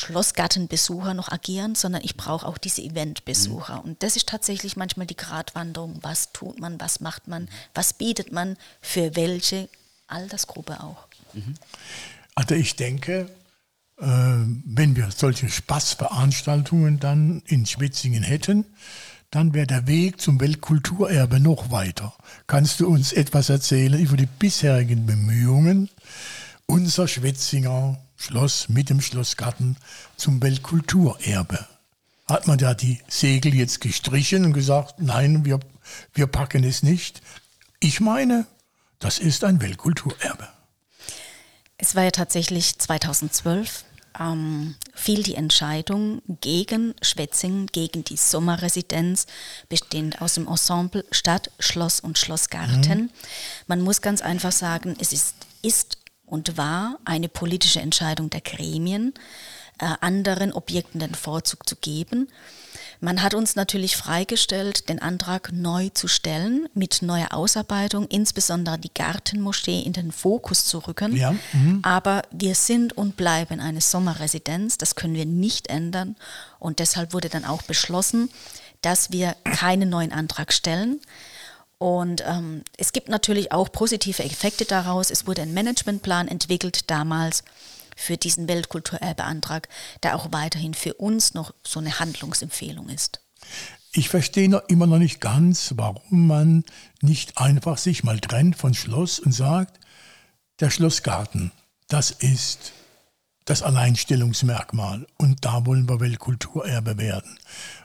Schlossgartenbesucher 0.00 1.14
noch 1.14 1.30
agieren, 1.30 1.74
sondern 1.74 2.02
ich 2.04 2.16
brauche 2.16 2.46
auch 2.46 2.58
diese 2.58 2.82
Eventbesucher. 2.82 3.76
Mhm. 3.76 3.80
Und 3.80 4.02
das 4.02 4.16
ist 4.16 4.28
tatsächlich 4.28 4.76
manchmal 4.76 5.06
die 5.06 5.16
Gratwanderung. 5.16 5.98
Was 6.02 6.32
tut 6.32 6.58
man, 6.58 6.80
was 6.80 7.00
macht 7.00 7.28
man, 7.28 7.48
was 7.74 7.92
bietet 7.92 8.32
man 8.32 8.56
für 8.80 9.14
welche 9.16 9.68
Altersgruppe 10.10 10.82
auch. 10.82 11.06
Mhm. 11.32 11.54
Also 12.34 12.54
ich 12.54 12.76
denke, 12.76 13.30
äh, 13.98 14.04
wenn 14.04 14.96
wir 14.96 15.10
solche 15.10 15.48
Spaßveranstaltungen 15.48 16.98
dann 17.00 17.42
in 17.46 17.66
Schwetzingen 17.66 18.22
hätten, 18.22 18.64
dann 19.30 19.54
wäre 19.54 19.66
der 19.66 19.86
Weg 19.86 20.20
zum 20.20 20.40
Weltkulturerbe 20.40 21.38
noch 21.38 21.70
weiter. 21.70 22.12
Kannst 22.48 22.80
du 22.80 22.88
uns 22.88 23.12
etwas 23.12 23.48
erzählen 23.48 23.98
über 24.00 24.16
die 24.16 24.26
bisherigen 24.26 25.06
Bemühungen 25.06 25.88
unser 26.66 27.08
Schwetzinger 27.08 27.98
Schloss 28.20 28.68
mit 28.68 28.90
dem 28.90 29.00
Schlossgarten 29.00 29.76
zum 30.16 30.42
Weltkulturerbe. 30.42 31.66
Hat 32.26 32.46
man 32.46 32.58
da 32.58 32.74
die 32.74 33.00
Segel 33.08 33.54
jetzt 33.54 33.80
gestrichen 33.80 34.44
und 34.44 34.52
gesagt, 34.52 35.00
nein, 35.00 35.44
wir, 35.46 35.58
wir 36.12 36.26
packen 36.26 36.62
es 36.62 36.82
nicht. 36.82 37.22
Ich 37.80 38.00
meine, 38.00 38.46
das 38.98 39.18
ist 39.18 39.42
ein 39.42 39.62
Weltkulturerbe. 39.62 40.46
Es 41.78 41.94
war 41.94 42.04
ja 42.04 42.10
tatsächlich 42.10 42.78
2012 42.78 43.84
ähm, 44.18 44.74
fiel 44.94 45.22
die 45.22 45.34
Entscheidung 45.34 46.20
gegen 46.42 46.94
Schwetzingen, 47.00 47.68
gegen 47.68 48.04
die 48.04 48.18
Sommerresidenz, 48.18 49.26
bestehend 49.70 50.20
aus 50.20 50.34
dem 50.34 50.46
Ensemble 50.46 51.06
Stadt, 51.10 51.50
Schloss 51.58 52.00
und 52.00 52.18
Schlossgarten. 52.18 53.04
Mhm. 53.04 53.10
Man 53.66 53.80
muss 53.80 54.02
ganz 54.02 54.20
einfach 54.20 54.52
sagen, 54.52 54.94
es 55.00 55.14
ist, 55.14 55.34
ist 55.34 55.49
und 56.30 56.56
war 56.56 56.98
eine 57.04 57.28
politische 57.28 57.80
Entscheidung 57.80 58.30
der 58.30 58.40
Gremien, 58.40 59.12
äh, 59.78 59.86
anderen 60.00 60.52
Objekten 60.52 61.00
den 61.00 61.14
Vorzug 61.14 61.68
zu 61.68 61.76
geben. 61.76 62.28
Man 63.00 63.22
hat 63.22 63.32
uns 63.32 63.56
natürlich 63.56 63.96
freigestellt, 63.96 64.90
den 64.90 65.00
Antrag 65.00 65.52
neu 65.52 65.88
zu 65.88 66.06
stellen, 66.06 66.68
mit 66.74 67.00
neuer 67.00 67.32
Ausarbeitung, 67.32 68.06
insbesondere 68.08 68.78
die 68.78 68.92
Gartenmoschee 68.92 69.80
in 69.80 69.94
den 69.94 70.12
Fokus 70.12 70.66
zu 70.66 70.78
rücken. 70.78 71.16
Ja. 71.16 71.34
Mhm. 71.54 71.80
Aber 71.82 72.22
wir 72.30 72.54
sind 72.54 72.96
und 72.96 73.16
bleiben 73.16 73.58
eine 73.58 73.80
Sommerresidenz, 73.80 74.76
das 74.76 74.96
können 74.96 75.14
wir 75.14 75.24
nicht 75.24 75.68
ändern. 75.68 76.14
Und 76.58 76.78
deshalb 76.78 77.14
wurde 77.14 77.30
dann 77.30 77.46
auch 77.46 77.62
beschlossen, 77.62 78.28
dass 78.82 79.12
wir 79.12 79.34
keinen 79.44 79.88
neuen 79.88 80.12
Antrag 80.12 80.52
stellen. 80.52 81.00
Und 81.80 82.22
ähm, 82.26 82.62
es 82.76 82.92
gibt 82.92 83.08
natürlich 83.08 83.52
auch 83.52 83.72
positive 83.72 84.22
Effekte 84.22 84.66
daraus. 84.66 85.10
Es 85.10 85.26
wurde 85.26 85.40
ein 85.40 85.54
Managementplan 85.54 86.28
entwickelt 86.28 86.90
damals 86.90 87.42
für 87.96 88.18
diesen 88.18 88.48
Weltkulturerbeantrag, 88.48 89.66
der 90.02 90.14
auch 90.14 90.30
weiterhin 90.30 90.74
für 90.74 90.92
uns 90.92 91.32
noch 91.32 91.54
so 91.66 91.80
eine 91.80 91.98
Handlungsempfehlung 91.98 92.90
ist. 92.90 93.22
Ich 93.92 94.10
verstehe 94.10 94.50
noch 94.50 94.68
immer 94.68 94.86
noch 94.86 94.98
nicht 94.98 95.22
ganz, 95.22 95.72
warum 95.76 96.26
man 96.26 96.64
nicht 97.00 97.38
einfach 97.38 97.78
sich 97.78 98.04
mal 98.04 98.20
trennt 98.20 98.56
von 98.56 98.74
Schloss 98.74 99.18
und 99.18 99.32
sagt, 99.32 99.80
der 100.60 100.68
Schlossgarten, 100.68 101.50
das 101.88 102.10
ist 102.10 102.72
das 103.46 103.62
Alleinstellungsmerkmal 103.62 105.06
und 105.16 105.46
da 105.46 105.64
wollen 105.64 105.88
wir 105.88 105.98
Weltkulturerbe 105.98 106.98
werden. 106.98 107.38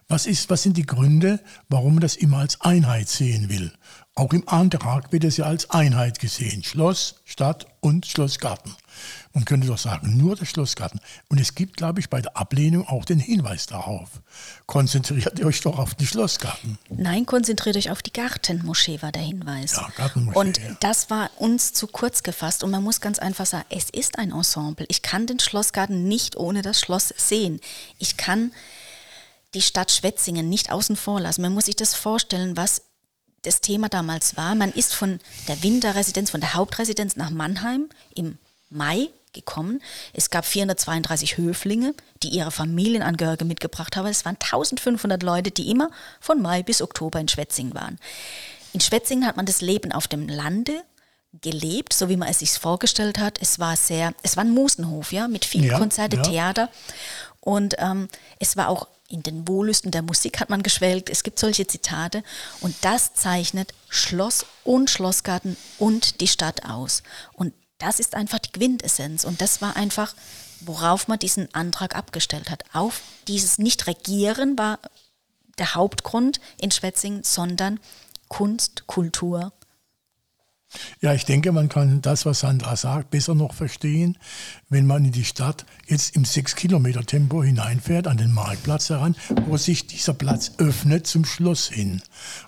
Was, 0.08 0.28
ist, 0.28 0.52
was 0.52 0.62
sind 0.62 0.78
die 0.78 0.86
Gründe, 0.86 1.40
warum 1.68 1.96
man 1.96 2.02
das 2.02 2.16
immer 2.16 2.38
als 2.38 2.62
Einheit 2.62 3.10
sehen 3.10 3.50
will? 3.50 3.72
Auch 4.14 4.32
im 4.34 4.48
Antrag 4.48 5.12
wird 5.12 5.24
es 5.24 5.38
ja 5.38 5.46
als 5.46 5.72
Einheit 5.72 6.20
gesehen. 6.20 6.64
Schloss, 6.64 7.16
Stadt 7.26 7.66
und 7.82 8.06
Schlossgarten. 8.06 8.74
Man 9.34 9.44
könnte 9.44 9.68
doch 9.68 9.80
sagen, 9.80 10.16
nur 10.16 10.38
der 10.38 10.46
Schlossgarten. 10.46 11.02
Und 11.28 11.42
es 11.42 11.56
gibt, 11.56 11.76
glaube 11.76 12.00
ich, 12.00 12.10
bei 12.10 12.22
der 12.22 12.38
Ablehnung 12.38 12.88
auch 12.88 13.04
den 13.04 13.20
Hinweis 13.20 13.66
darauf. 13.66 14.22
Konzentriert 14.68 15.44
euch 15.44 15.60
doch 15.62 15.80
auf 15.80 15.96
den 15.96 16.08
Schlossgarten. 16.08 16.78
Nein, 16.90 17.26
konzentriert 17.26 17.76
euch 17.76 17.90
auf 17.90 18.02
die 18.02 18.14
Gartenmoschee, 18.14 19.02
war 19.02 19.12
der 19.12 19.24
Hinweis. 19.24 19.76
Ja, 19.76 19.90
Gartenmoschee. 19.98 20.40
Und 20.40 20.58
ja. 20.60 20.78
das 20.80 21.10
war 21.10 21.32
uns 21.38 21.74
zu 21.74 21.88
kurz 21.88 22.24
gefasst. 22.24 22.64
Und 22.64 22.72
man 22.72 22.84
muss 22.84 23.02
ganz 23.02 23.20
einfach 23.20 23.48
sagen, 23.48 23.66
es 23.70 23.90
ist 23.90 24.18
ein 24.20 24.32
Ensemble. 24.32 24.86
Ich 24.88 25.02
kann 25.02 25.28
den 25.28 25.40
Schlossgarten 25.40 26.08
nicht 26.08 26.38
ohne 26.38 26.62
das 26.62 26.80
Schloss 26.80 27.14
sehen. 27.18 27.60
Ich 27.98 28.16
kann 28.16 28.52
die 29.56 29.62
Stadt 29.62 29.92
Schwetzingen 29.92 30.50
nicht 30.50 30.72
außen 30.72 30.96
vor 30.96 31.20
lassen. 31.20 31.42
Man 31.42 31.54
muss 31.54 31.66
sich 31.66 31.76
das 31.76 31.96
vorstellen, 31.96 32.58
was 32.58 32.84
das 33.42 33.62
Thema 33.62 33.90
damals 33.90 34.38
war. 34.38 34.56
Man 34.56 34.72
ist 34.72 34.94
von 34.94 35.20
der 35.48 35.62
Winterresidenz, 35.64 36.32
von 36.32 36.42
der 36.42 36.54
Hauptresidenz 36.54 37.16
nach 37.16 37.30
Mannheim 37.30 37.90
im 38.14 38.38
Mai 38.70 39.10
gekommen. 39.34 39.82
Es 40.14 40.30
gab 40.30 40.46
432 40.46 41.38
Höflinge, 41.38 41.94
die 42.24 42.30
ihre 42.30 42.52
Familienangehörige 42.52 43.46
mitgebracht 43.46 43.96
haben. 43.96 44.08
Es 44.08 44.26
waren 44.26 44.38
1500 44.40 45.22
Leute, 45.24 45.52
die 45.52 45.70
immer 45.70 45.90
von 46.20 46.42
Mai 46.42 46.64
bis 46.64 46.82
Oktober 46.82 47.20
in 47.20 47.28
Schwetzingen 47.28 47.74
waren. 47.76 48.00
In 48.74 48.82
Schwetzingen 48.82 49.28
hat 49.28 49.38
man 49.38 49.46
das 49.46 49.62
Leben 49.62 49.92
auf 49.92 50.08
dem 50.08 50.28
Lande 50.28 50.84
gelebt, 51.42 51.94
so 51.94 52.10
wie 52.10 52.18
man 52.18 52.30
es 52.30 52.40
sich 52.40 52.52
vorgestellt 52.52 53.20
hat. 53.20 53.42
Es 53.42 53.60
war 53.60 53.76
sehr, 53.76 54.14
es 54.24 54.38
war 54.38 54.44
ein 54.44 54.54
Musenhof, 54.54 55.12
ja, 55.12 55.28
mit 55.28 55.46
vielen 55.46 55.66
Ja, 55.66 55.78
Konzerte, 55.78 56.18
ja. 56.18 56.24
Theater. 56.24 56.70
Und 57.42 57.76
ähm, 57.78 58.08
es 58.40 58.58
war 58.58 58.70
auch 58.70 58.88
in 59.08 59.24
den 59.24 59.48
Wohllüsten 59.48 59.92
der 59.92 60.02
Musik 60.02 60.40
hat 60.40 60.50
man 60.50 60.64
geschwelgt. 60.64 61.10
Es 61.10 61.24
gibt 61.24 61.40
solche 61.40 61.68
Zitate. 61.68 62.24
Und 62.62 62.76
das 62.82 63.14
zeichnet 63.14 63.74
Schloss 63.90 64.46
und 64.64 64.90
Schlossgarten 64.90 65.58
und 65.78 66.22
die 66.22 66.28
Stadt 66.28 66.66
aus. 66.66 67.04
Und 67.34 67.54
das 67.78 68.00
ist 68.00 68.16
einfach 68.16 68.40
die 68.40 68.52
Quintessenz. 68.52 69.24
Und 69.24 69.42
das 69.42 69.62
war 69.62 69.76
einfach, 69.76 70.16
worauf 70.62 71.08
man 71.08 71.20
diesen 71.20 71.54
Antrag 71.54 71.96
abgestellt 71.96 72.50
hat. 72.50 72.64
Auf 72.74 73.02
dieses 73.28 73.58
Nicht-Regieren 73.58 74.58
war 74.58 74.80
der 75.58 75.76
Hauptgrund 75.76 76.40
in 76.60 76.72
Schwetzingen, 76.72 77.24
sondern 77.24 77.80
Kunst, 78.28 78.88
Kultur. 78.88 79.54
Ja, 81.02 81.14
ich 81.14 81.26
denke, 81.26 81.52
man 81.52 81.70
kann 81.70 82.02
das, 82.02 82.26
was 82.26 82.40
Sandra 82.40 82.76
sagt, 82.76 83.12
besser 83.12 83.36
noch 83.36 83.54
verstehen, 83.54 84.18
wenn 84.70 84.86
man 84.86 85.06
in 85.06 85.12
die 85.12 85.26
Stadt 85.26 85.66
jetzt 85.88 86.16
im 86.16 86.24
6-Kilometer-Tempo 86.24 87.44
hineinfährt, 87.44 88.08
an 88.08 88.18
den 88.18 88.32
Marktplatz 88.32 88.90
heran, 88.90 89.16
wo 89.46 89.58
sich 89.58 89.88
dieser 89.88 90.14
Platz 90.14 90.52
öffnet 90.58 91.08
zum 91.08 91.26
Schloss 91.26 91.68
hin. 91.68 92.02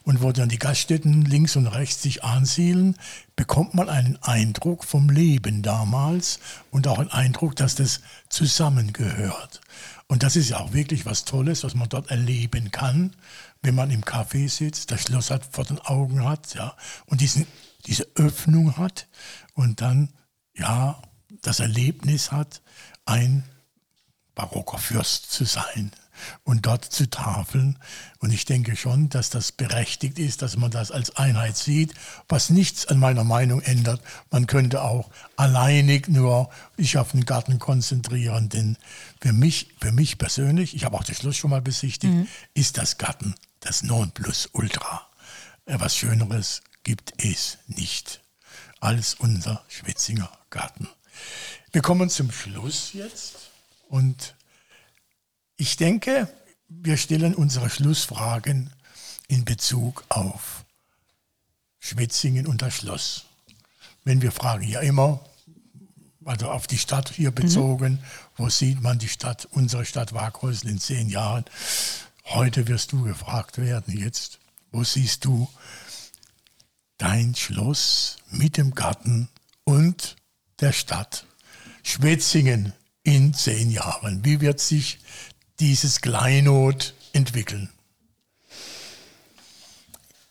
Und 0.03 0.21
wo 0.21 0.31
dann 0.31 0.49
die 0.49 0.59
Gaststätten 0.59 1.23
links 1.23 1.55
und 1.55 1.67
rechts 1.67 2.01
sich 2.01 2.23
ansiedeln, 2.23 2.95
bekommt 3.35 3.73
man 3.73 3.89
einen 3.89 4.17
Eindruck 4.21 4.83
vom 4.83 5.09
Leben 5.09 5.61
damals 5.61 6.39
und 6.71 6.87
auch 6.87 6.99
einen 6.99 7.11
Eindruck, 7.11 7.55
dass 7.55 7.75
das 7.75 8.01
zusammengehört. 8.29 9.61
Und 10.07 10.23
das 10.23 10.35
ist 10.35 10.49
ja 10.49 10.59
auch 10.59 10.73
wirklich 10.73 11.05
was 11.05 11.25
Tolles, 11.25 11.63
was 11.63 11.75
man 11.75 11.89
dort 11.89 12.09
erleben 12.09 12.71
kann, 12.71 13.13
wenn 13.61 13.75
man 13.75 13.91
im 13.91 14.03
Café 14.03 14.49
sitzt, 14.49 14.91
das 14.91 15.01
Schloss 15.03 15.31
hat 15.31 15.45
vor 15.51 15.65
den 15.65 15.79
Augen 15.79 16.23
hat, 16.23 16.55
ja, 16.55 16.75
und 17.05 17.21
diesen, 17.21 17.45
diese 17.87 18.07
Öffnung 18.15 18.77
hat 18.77 19.07
und 19.53 19.81
dann, 19.81 20.13
ja, 20.53 21.01
das 21.41 21.59
Erlebnis 21.59 22.31
hat, 22.31 22.61
ein 23.05 23.43
barocker 24.35 24.77
Fürst 24.77 25.31
zu 25.31 25.45
sein 25.45 25.91
und 26.43 26.65
dort 26.65 26.85
zu 26.85 27.09
tafeln. 27.09 27.77
Und 28.19 28.31
ich 28.31 28.45
denke 28.45 28.75
schon, 28.75 29.09
dass 29.09 29.29
das 29.29 29.51
berechtigt 29.51 30.19
ist, 30.19 30.41
dass 30.41 30.57
man 30.57 30.71
das 30.71 30.91
als 30.91 31.15
Einheit 31.15 31.57
sieht, 31.57 31.93
was 32.27 32.49
nichts 32.49 32.87
an 32.87 32.99
meiner 32.99 33.23
Meinung 33.23 33.61
ändert. 33.61 34.01
Man 34.31 34.47
könnte 34.47 34.81
auch 34.81 35.09
alleinig 35.35 36.07
nur 36.07 36.49
sich 36.77 36.97
auf 36.97 37.11
den 37.11 37.25
Garten 37.25 37.59
konzentrieren, 37.59 38.49
denn 38.49 38.77
für 39.21 39.33
mich, 39.33 39.73
für 39.79 39.91
mich 39.91 40.17
persönlich, 40.17 40.75
ich 40.75 40.85
habe 40.85 40.97
auch 40.97 41.03
das 41.03 41.17
Schloss 41.17 41.37
schon 41.37 41.51
mal 41.51 41.61
besichtigt, 41.61 42.13
ist 42.53 42.77
das 42.77 42.97
Garten 42.97 43.35
das 43.59 43.83
Nonplusultra. 43.83 45.07
Äh, 45.65 45.79
Was 45.79 45.95
Schöneres 45.95 46.61
gibt 46.87 47.21
es 47.21 47.57
nicht 47.67 48.21
als 48.79 49.15
unser 49.15 49.61
Schwetzinger 49.67 50.31
Garten. 50.49 50.87
Wir 51.73 51.81
kommen 51.81 52.09
zum 52.09 52.31
Schluss 52.31 52.93
jetzt 52.93 53.51
und 53.89 54.35
ich 55.57 55.75
denke, 55.75 56.29
wir 56.69 56.95
stellen 56.95 57.35
unsere 57.35 57.69
Schlussfragen 57.69 58.71
in 59.27 59.43
Bezug 59.43 60.05
auf 60.07 60.63
Schwetzingen 61.77 62.47
und 62.47 62.61
das 62.61 62.75
Schloss. 62.75 63.25
Wenn 64.05 64.21
wir 64.21 64.31
fragen 64.31 64.65
ja 64.65 64.79
immer, 64.79 65.19
also 66.23 66.49
auf 66.49 66.67
die 66.67 66.77
Stadt 66.77 67.09
hier 67.09 67.31
bezogen, 67.31 67.99
wo 68.37 68.47
sieht 68.47 68.81
man 68.81 68.97
die 68.97 69.09
Stadt, 69.09 69.45
unsere 69.51 69.83
Stadt 69.83 70.13
Waghäusel 70.13 70.69
in 70.69 70.79
zehn 70.79 71.09
Jahren? 71.09 71.43
Heute 72.23 72.69
wirst 72.69 72.93
du 72.93 73.03
gefragt 73.03 73.57
werden 73.57 73.97
jetzt, 73.97 74.39
wo 74.71 74.85
siehst 74.85 75.25
du 75.25 75.49
dein 76.97 77.35
Schloss 77.35 78.17
mit 78.29 78.57
dem 78.57 78.73
Garten 78.73 79.29
und 79.63 80.15
der 80.59 80.73
Stadt 80.73 81.25
Schwetzingen 81.83 82.73
in 83.03 83.33
zehn 83.33 83.71
Jahren? 83.71 84.25
Wie 84.25 84.41
wird 84.41 84.59
sich 84.59 84.99
dieses 85.59 86.01
Kleinod 86.01 86.93
entwickeln? 87.13 87.69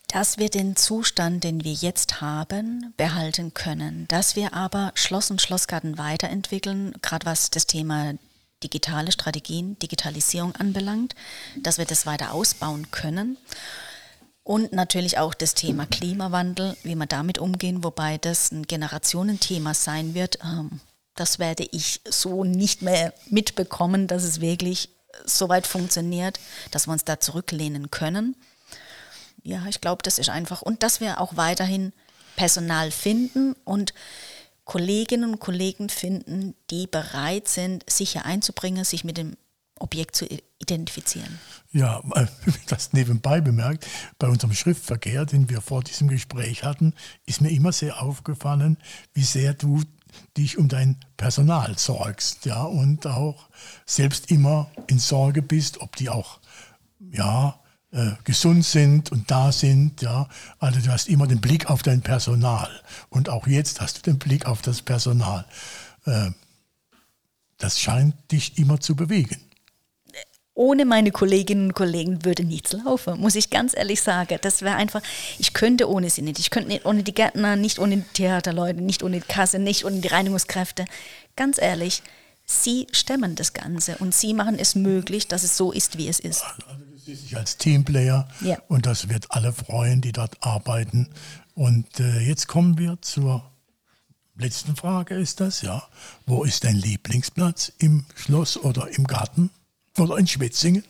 dass 0.09 0.39
wir 0.39 0.49
den 0.49 0.77
Zustand, 0.77 1.45
den 1.45 1.63
wir 1.63 1.75
jetzt 1.75 2.23
haben, 2.23 2.95
behalten 2.97 3.53
können, 3.53 4.09
dass 4.09 4.35
wir 4.35 4.55
aber 4.55 4.93
Schloss 4.95 5.31
und 5.31 5.43
Schlossgarten 5.43 5.99
weiterentwickeln, 5.99 6.95
gerade 7.03 7.27
was 7.27 7.51
das 7.51 7.67
Thema 7.67 8.15
digitale 8.63 9.13
Strategien, 9.13 9.79
Digitalisierung 9.79 10.55
anbelangt, 10.57 11.15
dass 11.61 11.77
wir 11.77 11.85
das 11.85 12.07
weiter 12.07 12.33
ausbauen 12.33 12.91
können. 12.91 13.37
Und 14.47 14.73
natürlich 14.73 15.19
auch 15.19 15.35
das 15.35 15.55
Thema 15.55 15.87
Klimawandel, 15.87 16.77
wie 16.85 16.95
wir 16.95 17.07
damit 17.07 17.39
umgehen, 17.39 17.83
wobei 17.83 18.19
das 18.19 18.53
ein 18.53 18.63
Generationenthema 18.63 19.75
sein 19.75 20.15
wird. 20.15 20.39
Ähm, 20.45 20.81
Das 21.17 21.39
werde 21.39 21.67
ich 21.73 22.01
so 22.09 22.45
nicht 22.45 22.83
mehr 22.83 23.13
mitbekommen, 23.29 24.07
dass 24.07 24.23
es 24.23 24.41
wirklich 24.41 24.91
so 25.25 25.49
weit 25.49 25.67
funktioniert, 25.67 26.39
dass 26.71 26.87
wir 26.87 26.93
uns 26.93 27.05
da 27.05 27.19
zurücklehnen 27.19 27.91
können 27.91 28.37
ja, 29.47 29.65
ich 29.69 29.81
glaube, 29.81 30.03
das 30.03 30.19
ist 30.19 30.29
einfach. 30.29 30.63
Und 30.63 30.83
dass 30.83 31.01
wir 31.01 31.21
auch 31.21 31.37
weiterhin 31.37 31.93
Personal 32.35 32.91
finden 32.91 33.55
und 33.65 33.95
Kolleginnen 34.65 35.35
und 35.35 35.39
Kollegen 35.39 35.89
finden, 35.89 36.57
die 36.71 36.89
bereit 36.89 37.47
sind, 37.47 37.89
sich 37.89 38.13
hier 38.13 38.25
einzubringen, 38.27 38.85
sich 38.85 39.05
mit 39.05 39.17
dem 39.17 39.37
Objekt 39.79 40.17
zu 40.17 40.27
identifizieren. 40.59 41.39
Ja, 41.73 42.03
äh, 42.15 42.27
das 42.69 42.93
nebenbei 42.93 43.41
bemerkt, 43.41 43.87
bei 44.19 44.29
unserem 44.29 44.55
Schriftverkehr, 44.55 45.27
den 45.27 45.49
wir 45.49 45.61
vor 45.61 45.83
diesem 45.83 46.09
Gespräch 46.09 46.65
hatten, 46.65 46.95
ist 47.27 47.41
mir 47.41 47.51
immer 47.51 47.73
sehr 47.73 48.03
aufgefallen, 48.03 48.79
wie 49.15 49.25
sehr 49.25 49.55
du 49.55 49.83
dich 50.37 50.57
um 50.57 50.69
dein 50.69 50.97
Personal 51.17 51.77
sorgst, 51.79 52.47
ja, 52.47 52.63
und 52.63 53.07
auch 53.07 53.49
selbst 53.85 54.31
immer 54.31 54.71
in 54.87 54.99
Sorge 54.99 55.43
bist, 55.43 55.81
ob 55.81 55.97
die 55.97 56.09
auch, 56.09 56.41
ja, 57.11 57.61
äh, 57.93 58.13
gesund 58.25 58.65
sind 58.65 59.13
und 59.13 59.31
da 59.31 59.53
sind, 59.53 60.03
ja. 60.03 60.29
Also 60.59 60.81
du 60.81 60.91
hast 60.91 61.09
immer 61.09 61.27
den 61.27 61.41
Blick 61.41 61.71
auf 61.71 61.83
dein 61.83 62.03
Personal 62.03 62.69
und 63.11 63.29
auch 63.29 63.47
jetzt 63.47 63.81
hast 63.81 63.99
du 63.99 64.03
den 64.03 64.19
Blick 64.19 64.47
auf 64.47 64.63
das 64.63 64.83
Personal. 64.83 65.47
Äh, 66.05 66.31
das 67.59 67.81
scheint 67.81 68.15
dich 68.33 68.59
immer 68.59 68.81
zu 68.81 68.97
bewegen. 68.97 69.46
Ohne 70.57 70.87
meine 70.87 71.11
Kolleginnen 71.13 71.67
und 71.67 71.75
Kollegen 71.75 72.25
würde 72.25 72.43
nichts 72.43 72.73
laufen, 72.73 73.21
muss 73.21 73.35
ich 73.35 73.51
ganz 73.51 73.77
ehrlich 73.77 74.01
sagen. 74.01 74.39
Das 74.41 74.63
wäre 74.63 74.75
einfach, 74.77 75.03
ich 75.39 75.53
könnte 75.53 75.87
ohne 75.89 76.09
sie 76.09 76.23
nicht. 76.23 76.39
Ich 76.39 76.49
könnte 76.49 76.69
nicht 76.69 76.87
ohne 76.87 77.03
die 77.03 77.13
Gärtner, 77.13 77.57
nicht 77.57 77.79
ohne 77.79 77.99
die 77.99 78.03
Theaterleute, 78.15 78.81
nicht 78.81 79.03
ohne 79.03 79.21
die 79.21 79.27
Kasse, 79.29 79.59
nicht 79.59 79.85
ohne 79.85 80.01
die 80.01 80.09
Reinigungskräfte. 80.09 80.87
Ganz 81.37 81.59
ehrlich, 81.61 82.03
sie 82.47 82.87
stemmen 82.91 83.35
das 83.35 83.53
Ganze 83.53 83.99
und 83.99 84.15
sie 84.15 84.33
machen 84.33 84.59
es 84.59 84.75
möglich, 84.75 85.29
dass 85.29 85.43
es 85.43 85.59
so 85.59 85.73
ist, 85.73 85.99
wie 85.99 86.09
es 86.09 86.19
ist. 86.21 86.43
Also 86.43 86.63
du 86.91 86.97
siehst 86.99 87.25
dich 87.25 87.37
als 87.37 87.59
Teamplayer 87.59 88.27
Ja. 88.41 88.57
und 88.69 88.87
das 88.87 89.11
wird 89.11 89.27
alle 89.33 89.53
freuen, 89.53 90.01
die 90.01 90.13
dort 90.13 90.37
arbeiten. 90.43 91.11
Und 91.55 92.01
äh, 92.01 92.21
jetzt 92.21 92.49
kommen 92.49 92.79
wir 92.79 92.97
zur 93.03 93.45
letzten 94.39 94.75
Frage, 94.75 95.17
ist 95.17 95.41
das, 95.41 95.61
ja. 95.61 95.83
Wo 96.25 96.45
ist 96.45 96.65
dein 96.65 96.77
Lieblingsplatz? 96.77 97.73
Im 97.79 98.07
Schloss 98.15 98.57
oder 98.57 98.89
im 98.97 99.07
Garten? 99.07 99.51
Oder 99.99 100.19
in 100.19 100.27
Schwetzingen? 100.27 100.85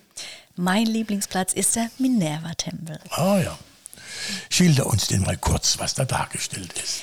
Mein 0.56 0.86
Lieblingsplatz 0.86 1.52
ist 1.52 1.76
der 1.76 1.90
Minerva-Tempel. 1.98 2.98
Ah 3.10 3.38
ja. 3.38 3.58
Schilder 4.50 4.86
uns 4.86 5.06
denn 5.06 5.22
mal 5.22 5.36
kurz, 5.36 5.78
was 5.78 5.94
da 5.94 6.04
dargestellt 6.04 6.72
ist. 6.82 7.02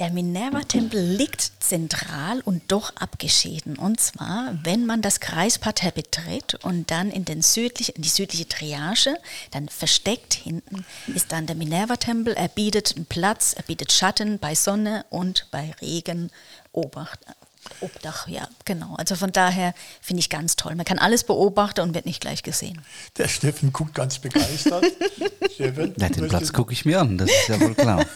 Der 0.00 0.10
Minerva-Tempel 0.10 1.00
liegt 1.00 1.52
zentral 1.60 2.40
und 2.40 2.62
doch 2.68 2.96
abgeschieden. 2.96 3.76
Und 3.76 4.00
zwar, 4.00 4.58
wenn 4.64 4.86
man 4.86 5.02
das 5.02 5.20
Kreisparterre 5.20 5.92
betritt 5.92 6.56
und 6.64 6.90
dann 6.90 7.10
in, 7.10 7.24
den 7.24 7.42
südlich, 7.42 7.94
in 7.94 8.02
die 8.02 8.08
südliche 8.08 8.48
Triage, 8.48 9.16
dann 9.52 9.68
versteckt 9.68 10.34
hinten 10.34 10.84
ist 11.14 11.30
dann 11.30 11.46
der 11.46 11.54
Minerva-Tempel. 11.54 12.34
Er 12.34 12.48
bietet 12.48 12.96
einen 12.96 13.06
Platz, 13.06 13.52
er 13.52 13.62
bietet 13.62 13.92
Schatten 13.92 14.40
bei 14.40 14.56
Sonne 14.56 15.04
und 15.10 15.46
bei 15.52 15.72
Regen, 15.80 16.32
Obacht, 16.72 17.20
Obdach, 17.80 18.28
ja, 18.28 18.48
genau. 18.64 18.94
Also 18.96 19.16
von 19.16 19.32
daher 19.32 19.74
finde 20.00 20.20
ich 20.20 20.30
ganz 20.30 20.56
toll. 20.56 20.74
Man 20.74 20.84
kann 20.84 20.98
alles 20.98 21.24
beobachten 21.24 21.80
und 21.80 21.94
wird 21.94 22.06
nicht 22.06 22.20
gleich 22.20 22.42
gesehen. 22.42 22.80
Der 23.16 23.28
Steffen 23.28 23.72
guckt 23.72 23.94
ganz 23.94 24.18
begeistert. 24.18 24.84
Steffen, 25.54 25.94
ja, 25.96 26.08
den 26.08 26.28
Platz 26.28 26.52
gucke 26.52 26.72
ich 26.72 26.84
mir 26.84 27.00
an, 27.00 27.18
das 27.18 27.30
ist 27.30 27.48
ja 27.48 27.60
wohl 27.60 27.74
klar. 27.74 28.04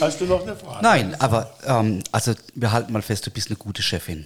Hast 0.00 0.20
du 0.20 0.26
noch 0.26 0.42
eine 0.42 0.56
Frage? 0.56 0.82
Nein, 0.82 1.20
aber 1.20 1.56
ähm, 1.64 2.02
also 2.12 2.34
wir 2.54 2.72
halten 2.72 2.92
mal 2.92 3.02
fest, 3.02 3.26
du 3.26 3.30
bist 3.30 3.48
eine 3.48 3.56
gute 3.56 3.82
Chefin. 3.82 4.24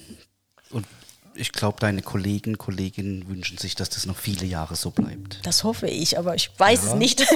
Und 0.70 0.86
ich 1.34 1.52
glaube, 1.52 1.78
deine 1.80 2.02
Kollegen, 2.02 2.58
Kolleginnen 2.58 3.28
wünschen 3.28 3.58
sich, 3.58 3.74
dass 3.74 3.88
das 3.90 4.06
noch 4.06 4.16
viele 4.16 4.46
Jahre 4.46 4.76
so 4.76 4.90
bleibt. 4.90 5.40
Das 5.44 5.64
hoffe 5.64 5.86
ich, 5.88 6.18
aber 6.18 6.34
ich 6.34 6.50
weiß 6.58 6.84
ja. 6.84 6.88
es 6.90 6.94
nicht. 6.94 7.26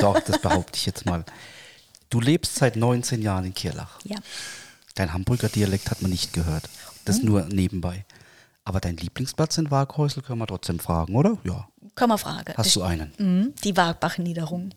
Doch, 0.00 0.20
das 0.20 0.40
behaupte 0.40 0.76
ich 0.76 0.86
jetzt 0.86 1.06
mal. 1.06 1.24
Du 2.10 2.20
lebst 2.20 2.56
seit 2.56 2.76
19 2.76 3.22
Jahren 3.22 3.44
in 3.44 3.54
Kirlach. 3.54 3.98
Ja. 4.04 4.16
Dein 4.94 5.12
Hamburger 5.12 5.48
Dialekt 5.48 5.90
hat 5.90 6.02
man 6.02 6.10
nicht 6.10 6.32
gehört. 6.32 6.68
Das 7.04 7.18
hm. 7.18 7.26
nur 7.26 7.44
nebenbei. 7.46 8.04
Aber 8.64 8.80
dein 8.80 8.96
Lieblingsplatz 8.96 9.58
in 9.58 9.70
Waghäusel 9.70 10.22
können 10.22 10.38
wir 10.38 10.46
trotzdem 10.46 10.78
fragen, 10.78 11.16
oder? 11.16 11.38
Ja. 11.44 11.68
Kann 11.94 12.08
man 12.08 12.18
fragen. 12.18 12.52
Hast 12.56 12.76
du 12.76 12.82
einen? 12.82 13.12
Mhm, 13.18 13.54
die 13.64 13.76
Wagbach-Niederung. 13.76 14.70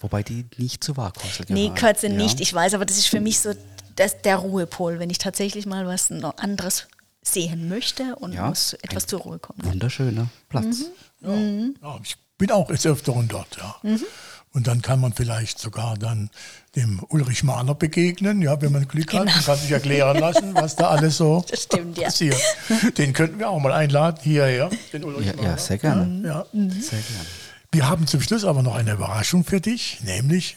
Wobei 0.00 0.22
die 0.22 0.46
nicht 0.56 0.84
zu 0.84 0.96
Waghäusel 0.96 1.46
gehört. 1.46 1.50
Nee, 1.50 1.72
gehört 1.74 2.00
sie 2.00 2.08
ja. 2.08 2.12
nicht. 2.12 2.40
Ich 2.40 2.52
weiß, 2.52 2.74
aber 2.74 2.84
das 2.84 2.98
ist 2.98 3.06
für 3.06 3.20
mich 3.20 3.38
so 3.40 3.54
das, 3.96 4.20
der 4.22 4.36
Ruhepol, 4.36 4.98
wenn 4.98 5.10
ich 5.10 5.18
tatsächlich 5.18 5.66
mal 5.66 5.86
was 5.86 6.10
anderes 6.10 6.86
sehen 7.22 7.68
möchte 7.68 8.16
und 8.16 8.32
ja, 8.32 8.48
muss 8.48 8.74
etwas 8.74 9.06
zur 9.06 9.20
Ruhe 9.20 9.38
kommen. 9.38 9.64
Wunderschöner 9.64 10.28
Platz. 10.48 10.84
Mhm. 11.20 11.28
Ja, 11.28 11.36
mhm. 11.36 11.74
ja, 11.82 12.00
ich 12.02 12.16
bin 12.38 12.50
auch 12.52 12.70
jetzt 12.70 12.86
öfteren 12.86 13.28
dort, 13.28 13.56
ja. 13.56 13.76
Mhm. 13.82 14.04
Und 14.52 14.66
dann 14.66 14.82
kann 14.82 15.00
man 15.00 15.12
vielleicht 15.12 15.58
sogar 15.58 15.96
dann 15.96 16.30
dem 16.74 17.04
Ulrich 17.08 17.44
Mahler 17.44 17.74
begegnen, 17.74 18.40
ja, 18.42 18.60
wenn 18.60 18.72
man 18.72 18.88
Glück 18.88 19.08
genau. 19.08 19.26
hat. 19.26 19.34
Man 19.34 19.44
kann 19.44 19.58
sich 19.58 19.70
erklären 19.70 20.18
lassen, 20.18 20.54
was 20.54 20.76
da 20.76 20.88
alles 20.88 21.16
so 21.16 21.44
stimmt, 21.52 22.00
passiert. 22.00 22.40
Ja. 22.68 22.90
Den 22.90 23.12
könnten 23.12 23.38
wir 23.38 23.50
auch 23.50 23.60
mal 23.60 23.72
einladen 23.72 24.18
hierher, 24.22 24.70
den 24.92 25.04
Ulrich 25.04 25.26
ja, 25.26 25.36
Mahler. 25.36 25.50
Ja, 25.50 25.58
sehr 25.58 25.78
gerne. 25.78 26.26
Ja. 26.26 26.46
Mhm. 26.52 26.70
Sehr 26.70 27.00
gerne. 27.00 27.26
Wir 27.70 27.88
haben 27.88 28.06
zum 28.06 28.22
Schluss 28.22 28.44
aber 28.44 28.62
noch 28.62 28.74
eine 28.74 28.92
Überraschung 28.92 29.44
für 29.44 29.60
dich, 29.60 30.00
nämlich 30.02 30.56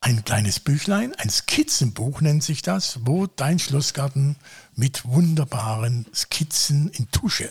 ein 0.00 0.24
kleines 0.24 0.60
Büchlein, 0.60 1.14
ein 1.16 1.30
Skizzenbuch 1.30 2.20
nennt 2.20 2.44
sich 2.44 2.62
das, 2.62 3.00
wo 3.02 3.26
dein 3.26 3.58
Schlossgarten 3.58 4.36
mit 4.74 5.04
wunderbaren 5.04 6.06
Skizzen 6.14 6.90
in 6.90 7.10
Tusche 7.10 7.50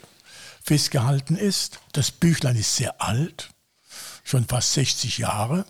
festgehalten 0.63 1.36
ist. 1.36 1.80
Das 1.91 2.11
Büchlein 2.11 2.55
ist 2.55 2.76
sehr 2.76 3.01
alt, 3.01 3.49
schon 4.26 4.45
fast 4.45 4.73
60 4.73 5.19
Jahre. 5.19 5.65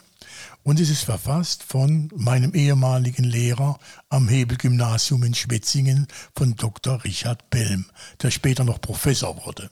Und 0.63 0.79
es 0.79 0.89
ist 0.89 1.03
verfasst 1.03 1.61
von 1.61 2.09
meinem 2.15 2.55
ehemaligen 2.55 3.23
Lehrer 3.23 3.77
am 4.09 4.27
Hebel-Gymnasium 4.27 5.21
in 5.23 5.35
Schwetzingen, 5.35 6.07
von 6.35 6.55
Dr. 6.55 7.03
Richard 7.03 7.51
Belm, 7.51 7.85
der 8.23 8.31
später 8.31 8.63
noch 8.63 8.81
Professor 8.81 9.45
wurde. 9.45 9.69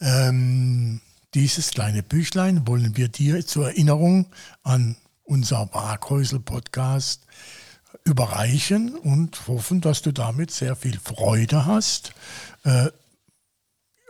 Ähm, 0.00 1.00
dieses 1.32 1.70
kleine 1.70 2.02
Büchlein 2.02 2.66
wollen 2.66 2.98
wir 2.98 3.08
dir 3.08 3.46
zur 3.46 3.68
Erinnerung 3.68 4.26
an 4.62 4.96
unser 5.24 5.72
Waghäusel-Podcast 5.72 7.22
überreichen 8.04 8.94
und 8.96 9.46
hoffen, 9.46 9.80
dass 9.80 10.02
du 10.02 10.12
damit 10.12 10.50
sehr 10.50 10.76
viel 10.76 10.98
Freude 10.98 11.64
hast. 11.64 12.12
Äh, 12.64 12.88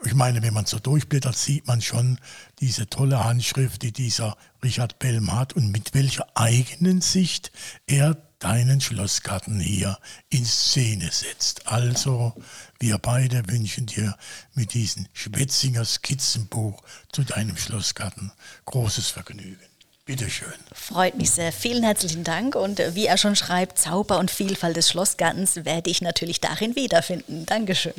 ich 0.05 0.15
meine, 0.15 0.43
wenn 0.43 0.55
man 0.55 0.67
so 0.67 0.79
durchblättert, 0.79 1.37
sieht 1.37 1.67
man 1.67 1.81
schon 1.81 2.19
diese 2.61 2.89
tolle 2.89 3.25
Handschrift, 3.25 3.83
die 3.83 3.93
dieser 3.93 4.37
Richard 4.63 4.99
Bellm 4.99 5.33
hat 5.33 5.53
und 5.53 5.71
mit 5.71 5.95
welcher 5.95 6.27
eigenen 6.37 7.01
Sicht 7.01 7.53
er 7.87 8.17
deinen 8.41 8.81
Schlossgarten 8.81 9.61
hier 9.61 9.99
in 10.29 10.45
Szene 10.45 11.11
setzt. 11.13 11.69
Also, 11.69 12.35
wir 12.81 12.99
beide 12.99 13.49
wünschen 13.49 13.87
dir 13.87 14.17
mit 14.55 14.75
diesem 14.75 15.07
Schwetzinger 15.13 15.85
Skizzenbuch 15.85 16.83
zu 17.13 17.23
deinem 17.23 17.57
Schlossgarten 17.57 18.33
großes 18.65 19.09
Vergnügen. 19.09 19.72
Bitteschön. 20.13 20.53
Freut 20.75 21.17
mich 21.17 21.31
sehr. 21.31 21.53
Vielen 21.53 21.83
herzlichen 21.83 22.23
Dank. 22.23 22.55
Und 22.55 22.81
äh, 22.81 22.95
wie 22.95 23.07
er 23.07 23.17
schon 23.17 23.35
schreibt, 23.35 23.79
Zauber 23.79 24.19
und 24.19 24.31
Vielfalt 24.31 24.77
des 24.77 24.91
Schlossgartens 24.91 25.65
werde 25.65 25.89
ich 25.89 26.03
natürlich 26.03 26.39
darin 26.39 26.77
wiederfinden. 26.77 27.47
Dankeschön. 27.47 27.95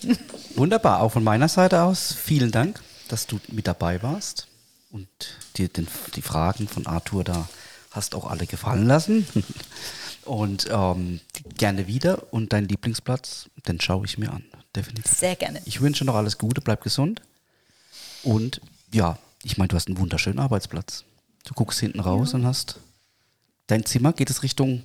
Wunderbar. 0.53 1.01
Auch 1.01 1.11
von 1.11 1.23
meiner 1.23 1.47
Seite 1.47 1.81
aus 1.81 2.13
vielen 2.13 2.51
Dank, 2.51 2.79
dass 3.07 3.25
du 3.25 3.39
mit 3.47 3.65
dabei 3.65 4.03
warst 4.03 4.47
und 4.91 5.07
dir 5.57 5.69
den, 5.69 5.87
die 6.15 6.21
Fragen 6.21 6.67
von 6.67 6.85
Arthur 6.85 7.23
da 7.23 7.49
hast 7.89 8.13
auch 8.13 8.29
alle 8.29 8.45
gefallen 8.45 8.85
lassen. 8.85 9.27
Und 10.25 10.69
ähm, 10.71 11.19
gerne 11.57 11.87
wieder. 11.87 12.31
Und 12.31 12.53
dein 12.53 12.67
Lieblingsplatz, 12.67 13.49
den 13.67 13.81
schaue 13.81 14.05
ich 14.05 14.17
mir 14.17 14.31
an. 14.31 14.45
Definitiv. 14.75 15.11
Sehr 15.11 15.35
gerne. 15.35 15.61
Ich 15.65 15.81
wünsche 15.81 16.05
noch 16.05 16.15
alles 16.15 16.37
Gute, 16.37 16.61
bleib 16.61 16.81
gesund. 16.81 17.21
Und 18.21 18.61
ja, 18.93 19.17
ich 19.43 19.57
meine, 19.57 19.67
du 19.67 19.75
hast 19.75 19.87
einen 19.87 19.97
wunderschönen 19.97 20.39
Arbeitsplatz. 20.39 21.03
Du 21.45 21.53
guckst 21.53 21.79
hinten 21.79 21.99
raus 21.99 22.31
ja. 22.31 22.39
und 22.39 22.45
hast 22.45 22.79
dein 23.67 23.85
Zimmer, 23.85 24.13
geht 24.13 24.29
es 24.29 24.43
Richtung 24.43 24.83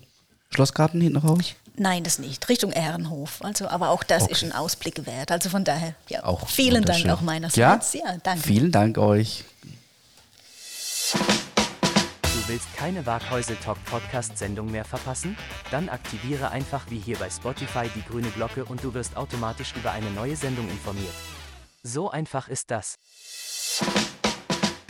Schlossgarten 0.50 1.00
hinten 1.00 1.18
raus? 1.18 1.54
Nein, 1.76 2.02
das 2.02 2.18
nicht. 2.18 2.48
Richtung 2.48 2.72
Ehrenhof. 2.72 3.42
Also, 3.44 3.68
aber 3.68 3.90
auch 3.90 4.02
das 4.02 4.24
okay. 4.24 4.32
ist 4.32 4.42
ein 4.42 4.52
Ausblick 4.52 5.06
wert. 5.06 5.30
Also 5.30 5.48
von 5.48 5.64
daher, 5.64 5.94
ja, 6.08 6.24
auch 6.24 6.48
vielen 6.48 6.84
Dank 6.84 7.08
auch 7.08 7.20
meinerseits. 7.20 7.92
Ja, 7.92 8.00
ja 8.12 8.16
danke. 8.22 8.44
Vielen 8.44 8.72
Dank 8.72 8.98
euch. 8.98 9.44
Du 11.12 12.48
willst 12.48 12.66
keine 12.76 13.06
Waghäusel 13.06 13.56
Talk 13.56 13.78
Podcast 13.84 14.38
Sendung 14.38 14.70
mehr 14.70 14.84
verpassen? 14.84 15.36
Dann 15.70 15.88
aktiviere 15.88 16.50
einfach 16.50 16.90
wie 16.90 16.98
hier 16.98 17.18
bei 17.18 17.30
Spotify 17.30 17.88
die 17.94 18.02
grüne 18.02 18.30
Glocke 18.30 18.64
und 18.64 18.82
du 18.82 18.94
wirst 18.94 19.16
automatisch 19.16 19.74
über 19.76 19.92
eine 19.92 20.10
neue 20.10 20.34
Sendung 20.34 20.68
informiert. 20.68 21.14
So 21.84 22.10
einfach 22.10 22.48
ist 22.48 22.70
das. 22.72 22.98